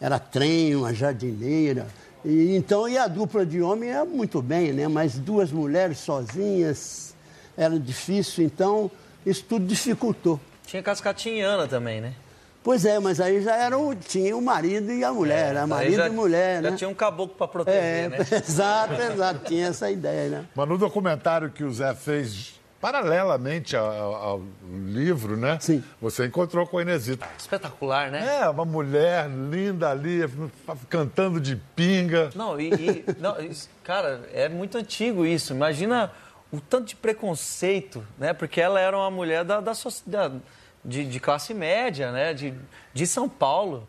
Era 0.00 0.18
trem, 0.18 0.74
uma 0.74 0.94
jardineira. 0.94 1.86
E, 2.24 2.54
então, 2.56 2.88
e 2.88 2.98
a 2.98 3.06
dupla 3.06 3.46
de 3.46 3.62
homem 3.62 3.90
é 3.90 4.04
muito 4.04 4.42
bem, 4.42 4.72
né? 4.72 4.88
Mas 4.88 5.18
duas 5.18 5.50
mulheres 5.50 5.98
sozinhas 5.98 7.14
era 7.56 7.78
difícil, 7.78 8.44
então 8.44 8.90
isso 9.24 9.44
tudo 9.48 9.66
dificultou. 9.66 10.40
Tinha 10.66 10.82
cascatinhana 10.82 11.66
também, 11.66 12.00
né? 12.00 12.14
Pois 12.62 12.84
é, 12.84 12.98
mas 12.98 13.20
aí 13.20 13.40
já 13.40 13.56
era 13.56 13.78
o, 13.78 13.94
tinha 13.94 14.36
o 14.36 14.42
marido 14.42 14.92
e 14.92 15.02
a 15.02 15.12
mulher, 15.12 15.56
é, 15.56 15.58
a 15.58 15.66
marido 15.66 15.96
já, 15.96 16.06
e 16.06 16.10
mulher, 16.10 16.62
já 16.62 16.70
né? 16.70 16.76
tinha 16.76 16.90
um 16.90 16.94
caboclo 16.94 17.34
para 17.34 17.46
proteger, 17.46 17.82
é, 17.82 18.08
né? 18.10 18.18
Exato, 18.46 19.00
exato, 19.00 19.40
tinha 19.46 19.68
essa 19.68 19.90
ideia, 19.90 20.28
né? 20.28 20.44
Mas 20.54 20.68
no 20.68 20.76
documentário 20.76 21.50
que 21.50 21.64
o 21.64 21.72
Zé 21.72 21.94
fez 21.94 22.59
paralelamente 22.80 23.76
ao, 23.76 24.14
ao, 24.14 24.42
livro, 24.86 25.36
né? 25.36 25.58
Sim. 25.60 25.84
Você 26.00 26.26
encontrou 26.26 26.66
com 26.66 26.78
a 26.78 26.82
Inesita. 26.82 27.28
Espetacular, 27.38 28.10
né? 28.10 28.40
É, 28.40 28.48
uma 28.48 28.64
mulher 28.64 29.28
linda 29.28 29.90
ali, 29.90 30.20
cantando 30.88 31.40
de 31.40 31.56
pinga. 31.76 32.30
Não, 32.34 32.58
e, 32.58 32.70
e 32.70 33.04
não, 33.18 33.36
cara, 33.84 34.22
é 34.32 34.48
muito 34.48 34.78
antigo 34.78 35.26
isso. 35.26 35.52
Imagina 35.52 36.10
o 36.50 36.60
tanto 36.60 36.86
de 36.86 36.96
preconceito, 36.96 38.04
né? 38.18 38.32
Porque 38.32 38.60
ela 38.60 38.80
era 38.80 38.96
uma 38.96 39.10
mulher 39.10 39.44
da, 39.44 39.60
da 39.60 39.74
sociedade 39.74 40.40
de, 40.84 41.04
de 41.04 41.20
classe 41.20 41.52
média, 41.52 42.10
né? 42.10 42.32
De, 42.32 42.54
de 42.94 43.06
São 43.06 43.28
Paulo. 43.28 43.86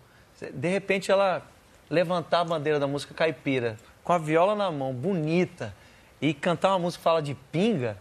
De 0.53 0.67
repente 0.67 1.11
ela 1.11 1.41
levantar 1.89 2.41
a 2.41 2.45
bandeira 2.45 2.79
da 2.79 2.87
música 2.87 3.13
caipira 3.13 3.77
com 4.03 4.13
a 4.13 4.17
viola 4.17 4.55
na 4.55 4.71
mão, 4.71 4.93
bonita, 4.93 5.73
e 6.21 6.33
cantar 6.33 6.69
uma 6.69 6.79
música 6.79 6.99
que 6.99 7.03
fala 7.03 7.21
de 7.21 7.35
pinga, 7.51 7.97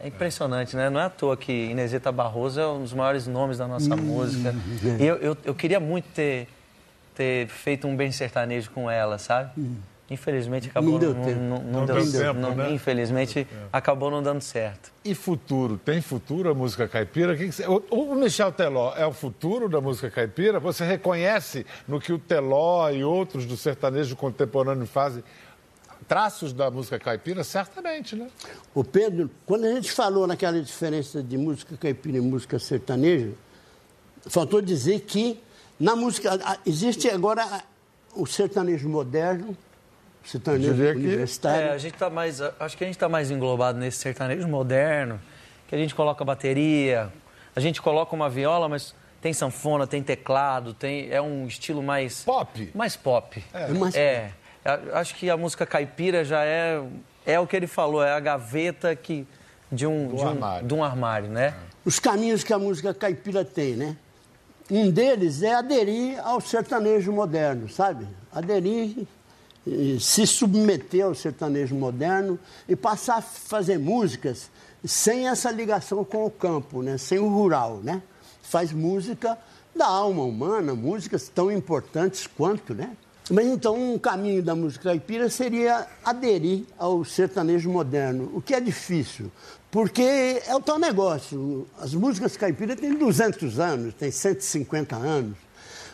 é 0.00 0.08
impressionante, 0.08 0.76
né? 0.76 0.88
Não 0.88 1.00
é 1.00 1.04
à 1.04 1.10
toa 1.10 1.36
que 1.36 1.52
Inesita 1.52 2.12
Barroso 2.12 2.60
é 2.60 2.66
um 2.66 2.82
dos 2.82 2.92
maiores 2.92 3.26
nomes 3.26 3.58
da 3.58 3.66
nossa 3.66 3.94
hum, 3.94 3.98
música. 3.98 4.54
É. 4.98 5.02
E 5.02 5.06
eu, 5.06 5.16
eu, 5.16 5.36
eu, 5.44 5.54
queria 5.54 5.80
muito 5.80 6.06
ter, 6.14 6.46
ter 7.14 7.48
feito 7.48 7.86
um 7.88 7.96
bem 7.96 8.12
sertanejo 8.12 8.70
com 8.70 8.88
ela, 8.90 9.18
sabe? 9.18 9.50
Hum. 9.58 9.76
Infelizmente 10.10 10.68
acabou 10.68 10.92
não 10.92 10.98
deu 10.98 11.14
tempo. 11.14 11.40
Não, 11.40 11.58
não, 11.58 11.80
não 11.80 11.86
deu, 11.86 11.96
deu 11.96 12.22
tempo, 12.22 12.40
não, 12.40 12.54
né? 12.54 12.70
Infelizmente 12.72 13.46
acabou 13.70 14.10
não 14.10 14.22
dando 14.22 14.40
certo. 14.40 14.90
E 15.04 15.14
futuro? 15.14 15.76
Tem 15.76 16.00
futuro 16.00 16.48
a 16.50 16.54
música 16.54 16.88
caipira? 16.88 17.36
Que 17.36 17.50
que 17.50 17.62
o, 17.66 17.84
o, 17.90 18.14
Michel 18.14 18.50
Teló 18.50 18.94
é 18.96 19.04
o 19.04 19.12
futuro 19.12 19.68
da 19.68 19.82
música 19.82 20.10
caipira? 20.10 20.58
Você 20.60 20.82
reconhece 20.86 21.66
no 21.86 22.00
que 22.00 22.10
o 22.10 22.18
Teló 22.18 22.88
e 22.88 23.04
outros 23.04 23.44
do 23.44 23.54
sertanejo 23.54 24.16
contemporâneo 24.16 24.86
fazem 24.86 25.22
traços 26.06 26.52
da 26.52 26.70
música 26.70 26.98
caipira? 26.98 27.42
Certamente, 27.42 28.14
né? 28.14 28.28
O 28.74 28.84
Pedro, 28.84 29.30
quando 29.46 29.64
a 29.64 29.72
gente 29.72 29.90
falou 29.90 30.26
naquela 30.26 30.60
diferença 30.60 31.22
de 31.22 31.36
música 31.36 31.76
caipira 31.76 32.18
e 32.18 32.20
música 32.20 32.58
sertaneja, 32.58 33.32
faltou 34.26 34.60
dizer 34.60 35.00
que 35.00 35.40
na 35.78 35.96
música 35.96 36.38
existe 36.66 37.08
agora 37.08 37.62
o 38.14 38.26
sertanejo 38.26 38.88
moderno 38.88 39.56
sertanejo 40.28 40.72
universitário. 40.72 41.68
É, 41.68 41.70
a 41.72 41.78
gente 41.78 41.94
tá 41.94 42.10
mais, 42.10 42.40
acho 42.40 42.76
que 42.76 42.84
a 42.84 42.86
gente 42.86 42.96
está 42.96 43.08
mais 43.08 43.30
englobado 43.30 43.78
nesse 43.78 43.98
sertanejo 43.98 44.46
moderno, 44.46 45.20
que 45.66 45.74
a 45.74 45.78
gente 45.78 45.94
coloca 45.94 46.24
bateria, 46.24 47.10
a 47.56 47.60
gente 47.60 47.80
coloca 47.80 48.14
uma 48.14 48.28
viola, 48.28 48.68
mas 48.68 48.94
tem 49.20 49.32
sanfona, 49.32 49.86
tem 49.86 50.02
teclado, 50.02 50.74
tem 50.74 51.10
é 51.10 51.20
um 51.20 51.46
estilo 51.46 51.82
mais 51.82 52.22
pop, 52.24 52.70
mais 52.74 52.94
pop. 52.94 53.42
É, 53.52 53.62
é 53.62 53.68
mais 53.68 53.94
é. 53.94 54.20
Pop. 54.20 54.34
Acho 54.92 55.14
que 55.14 55.30
a 55.30 55.36
música 55.36 55.64
caipira 55.64 56.24
já 56.24 56.44
é 56.44 56.82
é 57.24 57.38
o 57.38 57.46
que 57.46 57.54
ele 57.54 57.66
falou, 57.66 58.02
é 58.02 58.12
a 58.12 58.20
gaveta 58.20 58.96
que 58.96 59.26
de 59.70 59.86
um, 59.86 60.08
de 60.08 60.22
um, 60.22 60.28
armário. 60.28 60.66
De 60.66 60.74
um 60.74 60.82
armário, 60.82 61.28
né? 61.28 61.54
Os 61.84 61.98
caminhos 61.98 62.42
que 62.42 62.54
a 62.54 62.58
música 62.58 62.94
caipira 62.94 63.44
tem, 63.44 63.76
né? 63.76 63.96
Um 64.70 64.90
deles 64.90 65.42
é 65.42 65.54
aderir 65.54 66.18
ao 66.26 66.40
sertanejo 66.40 67.12
moderno, 67.12 67.68
sabe? 67.68 68.06
Aderir 68.32 69.06
se 70.00 70.26
submeter 70.26 71.04
ao 71.04 71.14
sertanejo 71.14 71.74
moderno 71.74 72.38
e 72.68 72.74
passar 72.74 73.18
a 73.18 73.22
fazer 73.22 73.78
músicas 73.78 74.50
sem 74.84 75.28
essa 75.28 75.50
ligação 75.50 76.04
com 76.04 76.24
o 76.24 76.30
campo, 76.30 76.82
né? 76.82 76.96
sem 76.96 77.18
o 77.18 77.28
rural. 77.28 77.80
Né? 77.82 78.02
Faz 78.42 78.72
música 78.72 79.38
da 79.74 79.86
alma 79.86 80.22
humana, 80.22 80.74
músicas 80.74 81.28
tão 81.28 81.50
importantes 81.52 82.26
quanto, 82.26 82.74
né? 82.74 82.96
Mas 83.30 83.46
então 83.46 83.94
um 83.94 83.98
caminho 83.98 84.42
da 84.42 84.54
música 84.54 84.84
caipira 84.84 85.28
seria 85.28 85.86
aderir 86.02 86.64
ao 86.78 87.04
sertanejo 87.04 87.68
moderno, 87.70 88.30
o 88.34 88.40
que 88.40 88.54
é 88.54 88.60
difícil, 88.60 89.30
porque 89.70 90.42
é 90.46 90.54
o 90.54 90.60
tal 90.60 90.78
negócio. 90.78 91.66
As 91.78 91.92
músicas 91.92 92.36
caipiras 92.36 92.80
têm 92.80 92.94
200 92.94 93.60
anos, 93.60 93.94
têm 93.94 94.10
150 94.10 94.96
anos. 94.96 95.36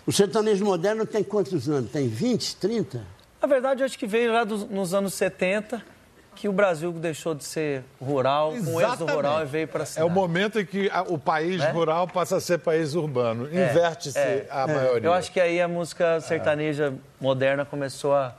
O 0.07 0.13
sertanejo 0.13 0.65
moderno 0.65 1.05
tem 1.05 1.25
quantos 1.25 1.69
anos? 1.69 1.91
Tem 1.91 2.09
20, 2.09 2.57
30? 2.57 3.03
Na 3.43 3.49
verdade, 3.49 3.83
acho 3.83 3.99
que 3.99 4.07
veio 4.07 4.33
lá 4.33 4.45
dos, 4.45 4.69
nos 4.71 4.95
anos 4.95 5.15
70 5.15 5.94
que 6.35 6.49
o 6.49 6.53
Brasil 6.53 6.93
deixou 6.93 7.35
de 7.35 7.45
ser 7.45 7.83
rural, 8.01 8.53
Exatamente. 8.53 8.73
com 8.73 8.81
êxodo 8.81 9.13
rural 9.13 9.43
e 9.43 9.47
veio 9.47 9.69
para 9.69 9.83
a 9.85 9.87
cidade. 9.87 10.07
É 10.07 10.11
o 10.11 10.13
momento 10.13 10.61
em 10.61 10.67
que 10.67 10.91
o 11.09 11.19
país 11.19 11.63
é? 11.63 11.71
rural 11.71 12.09
passa 12.09 12.37
a 12.37 12.41
ser 12.41 12.59
país 12.59 12.95
urbano. 12.95 13.49
É, 13.53 13.71
Inverte-se 13.71 14.19
é, 14.19 14.47
a 14.51 14.67
maioria. 14.67 15.09
Eu 15.09 15.13
acho 15.13 15.31
que 15.31 15.41
aí 15.41 15.61
a 15.61 15.69
música 15.69 16.21
sertaneja 16.21 16.95
moderna 17.21 17.65
começou 17.65 18.15
a... 18.15 18.35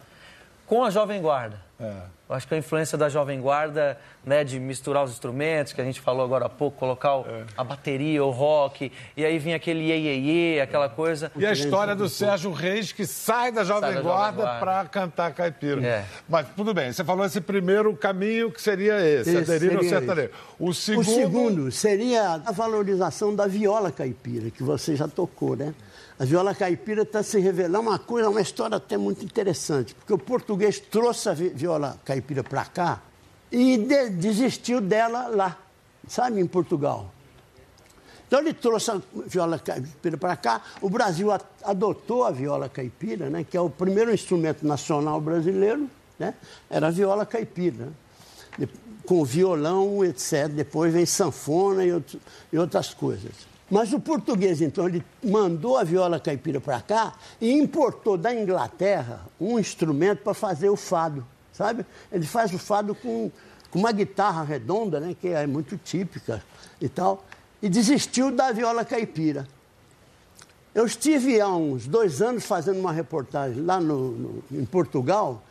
com 0.68 0.84
a 0.84 0.90
Jovem 0.90 1.22
Guarda. 1.22 1.58
É. 1.80 2.15
Eu 2.28 2.36
acho 2.36 2.48
que 2.48 2.56
a 2.56 2.58
influência 2.58 2.98
da 2.98 3.08
Jovem 3.08 3.40
Guarda, 3.40 4.00
né, 4.26 4.44
de 4.44 4.60
misturar 4.60 5.04
os 5.04 5.12
instrumentos, 5.12 5.74
que 5.74 5.82
a 5.82 5.84
gente 5.84 6.02
falou 6.02 6.26
agora 6.26 6.48
há 6.48 6.50
pouco, 6.50 6.76
colocar 6.76 7.18
o, 7.18 7.22
é. 7.22 7.46
a 7.56 7.64
bateria, 7.64 8.24
o 8.24 8.32
rock, 8.32 8.92
e 9.16 9.24
aí 9.24 9.38
vinha 9.38 9.56
aquele 9.56 9.82
iê, 9.82 9.98
iê, 9.98 10.20
iê 10.56 10.62
aquela 10.62 10.90
coisa. 10.90 11.32
E 11.36 11.46
a 11.46 11.52
história 11.52 11.96
do 11.96 12.10
Sérgio 12.10 12.52
Reis, 12.52 12.92
que 12.92 13.06
sai 13.06 13.52
da 13.52 13.64
Jovem 13.64 13.94
sai 13.94 14.02
Guarda, 14.02 14.42
Guarda. 14.42 14.60
para 14.60 14.86
cantar 14.86 15.34
caipira. 15.34 15.86
É. 15.86 16.06
Mas 16.28 16.48
tudo 16.56 16.74
bem, 16.74 16.92
você 16.92 17.04
falou 17.04 17.24
esse 17.26 17.40
primeiro 17.40 17.96
caminho 17.96 18.52
que 18.52 18.62
seria 18.62 19.00
esse, 19.00 19.30
esse 19.30 19.52
aderir 19.54 19.78
ao 19.78 19.84
sertanejo. 19.84 20.32
O 20.60 20.74
segundo... 20.74 21.02
o 21.02 21.14
segundo 21.14 21.72
seria 21.72 22.42
a 22.44 22.52
valorização 22.52 23.36
da 23.36 23.46
viola 23.46 23.92
caipira, 23.92 24.50
que 24.50 24.64
você 24.64 24.96
já 24.96 25.08
tocou, 25.08 25.56
né? 25.56 25.76
A 26.18 26.24
viola 26.24 26.56
caipira 26.56 27.02
está 27.02 27.22
se 27.22 27.40
revelando 27.40 27.90
uma 27.90 28.00
coisa, 28.00 28.30
uma 28.30 28.40
história 28.40 28.78
até 28.78 28.96
muito 28.96 29.26
interessante, 29.26 29.94
porque 29.94 30.14
o 30.14 30.18
português 30.18 30.80
trouxe 30.80 31.28
a 31.28 31.34
viola 31.34 32.00
caipira 32.06 32.42
para 32.42 32.64
cá 32.64 33.02
e 33.52 33.78
de, 33.78 34.10
desistiu 34.12 34.80
dela 34.80 35.28
lá, 35.28 35.58
sabe, 36.08 36.40
em 36.40 36.48
Portugal. 36.48 37.12
Então 38.26 38.40
ele 38.40 38.54
trouxe 38.54 38.92
a 38.92 39.02
viola 39.28 39.60
caipira 39.60 40.18
para 40.18 40.38
cá, 40.38 40.62
o 40.82 40.90
Brasil 40.90 41.28
adotou 41.62 42.24
a 42.24 42.32
viola 42.32 42.70
caipira, 42.70 43.30
né, 43.30 43.44
que 43.44 43.58
é 43.58 43.62
o 43.62 43.70
primeiro 43.70 44.14
instrumento 44.14 44.66
nacional 44.66 45.20
brasileiro, 45.20 45.90
né, 46.18 46.34
era 46.70 46.88
a 46.88 46.92
viola 46.92 47.26
caipira, 47.26 47.90
né, 48.58 48.70
com 49.06 49.24
violão, 49.26 50.04
etc. 50.04 50.48
Depois 50.48 50.94
vem 50.94 51.06
sanfona 51.06 51.84
e, 51.84 51.92
outro, 51.92 52.22
e 52.54 52.58
outras 52.58 52.94
coisas. 52.94 53.34
Mas 53.70 53.92
o 53.94 54.00
português, 54.00 54.62
então, 54.62 54.88
ele 54.88 55.04
mandou 55.24 55.78
a 55.78 55.84
viola 55.84 56.20
caipira 56.20 56.62
para 56.62 56.80
cá 56.82 57.14
e 57.42 57.52
importou 57.52 58.16
da 58.16 58.34
Inglaterra 58.34 59.22
um 59.40 59.58
instrumento 59.58 60.20
para 60.20 60.36
fazer 60.36 60.70
o 60.70 60.76
fado, 60.76 61.26
sabe? 61.52 61.86
Ele 62.12 62.26
faz 62.26 62.54
o 62.54 62.60
fado 62.60 62.94
com, 62.94 63.32
com 63.72 63.80
uma 63.80 63.92
guitarra 63.92 64.44
redonda, 64.44 65.00
né, 65.00 65.16
que 65.20 65.30
é 65.30 65.48
muito 65.48 65.78
típica 65.78 66.44
e 66.80 66.88
tal, 66.88 67.26
e 67.62 67.68
desistiu 67.68 68.30
da 68.30 68.52
viola 68.52 68.86
caipira. 68.86 69.48
Eu 70.76 70.86
estive 70.86 71.42
há 71.42 71.50
uns 71.50 71.88
dois 71.88 72.22
anos 72.22 72.46
fazendo 72.46 72.80
uma 72.80 72.92
reportagem 72.92 73.64
lá 73.64 73.80
no, 73.80 74.12
no 74.12 74.44
em 74.52 74.66
Portugal 74.66 75.42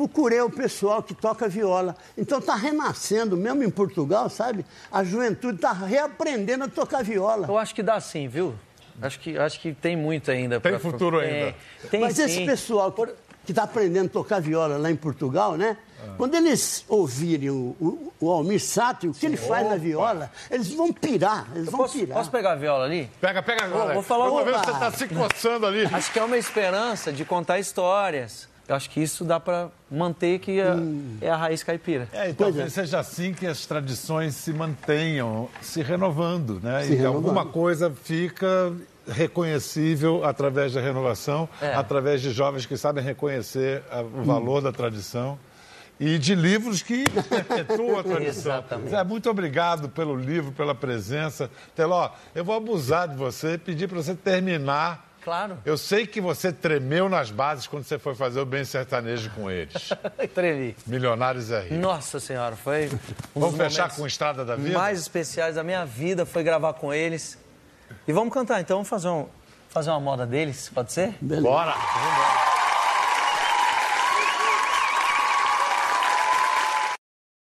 procurei 0.00 0.40
o 0.40 0.48
pessoal 0.48 1.02
que 1.02 1.12
toca 1.12 1.46
viola. 1.46 1.94
Então 2.16 2.38
está 2.38 2.54
renascendo, 2.54 3.36
mesmo 3.36 3.62
em 3.62 3.70
Portugal, 3.70 4.30
sabe? 4.30 4.64
A 4.90 5.04
juventude 5.04 5.56
está 5.56 5.72
reaprendendo 5.72 6.64
a 6.64 6.68
tocar 6.68 7.04
viola. 7.04 7.46
Eu 7.46 7.58
acho 7.58 7.74
que 7.74 7.82
dá 7.82 8.00
sim, 8.00 8.26
viu? 8.26 8.54
Acho 9.02 9.20
que, 9.20 9.36
acho 9.36 9.60
que 9.60 9.74
tem 9.74 9.96
muito 9.96 10.30
ainda. 10.30 10.58
Tem 10.58 10.72
pra... 10.72 10.80
futuro 10.80 11.18
ainda. 11.18 11.34
É, 11.34 11.54
tem, 11.90 12.00
Mas 12.00 12.14
sim. 12.14 12.24
esse 12.24 12.46
pessoal 12.46 12.92
que 13.44 13.52
está 13.52 13.64
aprendendo 13.64 14.06
a 14.06 14.10
tocar 14.10 14.40
viola 14.40 14.78
lá 14.78 14.90
em 14.90 14.96
Portugal, 14.96 15.56
né? 15.56 15.76
Ah. 16.02 16.14
Quando 16.16 16.34
eles 16.34 16.84
ouvirem 16.88 17.50
o, 17.50 17.76
o, 17.78 18.12
o 18.20 18.30
Almir 18.30 18.60
Sato, 18.60 19.10
o 19.10 19.12
que 19.12 19.26
ele 19.26 19.36
faz 19.36 19.66
Opa. 19.66 19.74
na 19.74 19.76
viola, 19.76 20.30
eles 20.50 20.72
vão 20.72 20.92
pirar, 20.92 21.46
eles 21.54 21.66
Eu 21.66 21.72
vão 21.72 21.80
posso, 21.80 21.98
pirar. 21.98 22.16
Posso 22.16 22.30
pegar 22.30 22.52
a 22.52 22.56
viola 22.56 22.84
ali? 22.84 23.10
Pega, 23.20 23.42
pega 23.42 23.64
agora. 23.64 23.84
Vou, 23.86 23.94
vou 23.94 24.02
falar 24.02 24.30
uma 24.30 24.44
vez 24.44 24.56
você 24.56 24.70
está 24.70 24.90
se 24.92 25.08
coçando 25.08 25.66
ali. 25.66 25.84
Acho 25.92 26.10
que 26.10 26.18
é 26.18 26.24
uma 26.24 26.38
esperança 26.38 27.12
de 27.12 27.22
contar 27.24 27.58
histórias. 27.58 28.48
Eu 28.70 28.76
acho 28.76 28.88
que 28.88 29.00
isso 29.00 29.24
dá 29.24 29.40
para 29.40 29.68
manter 29.90 30.38
que 30.38 30.60
é, 30.60 30.72
hum. 30.72 31.16
é, 31.20 31.28
a 31.28 31.36
raiz 31.36 31.60
caipira. 31.64 32.08
É, 32.12 32.30
então 32.30 32.46
talvez 32.46 32.68
é. 32.68 32.70
seja 32.70 33.00
assim 33.00 33.34
que 33.34 33.44
as 33.44 33.66
tradições 33.66 34.36
se 34.36 34.52
mantenham 34.52 35.48
se 35.60 35.82
renovando, 35.82 36.60
né? 36.62 36.84
Se 36.84 36.92
e 36.92 36.94
renovando. 36.94 37.16
alguma 37.16 37.46
coisa 37.46 37.90
fica 37.90 38.72
reconhecível 39.08 40.24
através 40.24 40.74
da 40.74 40.80
renovação, 40.80 41.48
é. 41.60 41.74
através 41.74 42.22
de 42.22 42.30
jovens 42.30 42.64
que 42.64 42.76
sabem 42.76 43.02
reconhecer 43.02 43.82
o 44.14 44.22
valor 44.22 44.60
hum. 44.60 44.62
da 44.62 44.70
tradição 44.70 45.36
e 45.98 46.16
de 46.16 46.36
livros 46.36 46.80
que 46.80 47.02
perpetuam 47.28 47.98
a 47.98 48.04
tradição. 48.04 48.52
Exatamente. 48.52 48.90
Zé, 48.90 49.02
muito 49.02 49.28
obrigado 49.28 49.88
pelo 49.88 50.14
livro, 50.14 50.52
pela 50.52 50.76
presença. 50.76 51.50
Teló, 51.74 52.10
eu 52.36 52.44
vou 52.44 52.54
abusar 52.54 53.08
de 53.08 53.16
você 53.16 53.54
e 53.54 53.58
pedir 53.58 53.88
para 53.88 54.00
você 54.00 54.14
terminar 54.14 55.09
Claro. 55.22 55.58
Eu 55.64 55.76
sei 55.76 56.06
que 56.06 56.20
você 56.20 56.52
tremeu 56.52 57.08
nas 57.08 57.30
bases 57.30 57.66
quando 57.66 57.84
você 57.84 57.98
foi 57.98 58.14
fazer 58.14 58.40
o 58.40 58.46
bem 58.46 58.64
sertanejo 58.64 59.30
com 59.30 59.50
eles. 59.50 59.90
Tremi. 60.34 60.74
Milionários 60.86 61.50
é 61.50 61.60
rico. 61.62 61.74
Nossa 61.74 62.18
Senhora, 62.18 62.56
foi 62.56 62.88
um 63.36 63.40
Vamos 63.40 63.56
fechar 63.56 63.94
com 63.94 64.06
Estrada 64.06 64.44
da 64.44 64.56
Vida? 64.56 64.78
mais 64.78 64.98
especiais 64.98 65.54
da 65.56 65.62
minha 65.62 65.84
vida 65.84 66.24
foi 66.24 66.42
gravar 66.42 66.72
com 66.74 66.92
eles. 66.92 67.38
E 68.06 68.12
vamos 68.12 68.32
cantar, 68.32 68.60
então 68.60 68.76
vamos 68.76 68.88
fazer, 68.88 69.08
um, 69.08 69.26
fazer 69.68 69.90
uma 69.90 70.00
moda 70.00 70.26
deles, 70.26 70.70
pode 70.72 70.92
ser? 70.92 71.14
Beleza. 71.20 71.42
Bora! 71.46 71.72
Vamos 71.72 72.12
embora. 72.12 72.49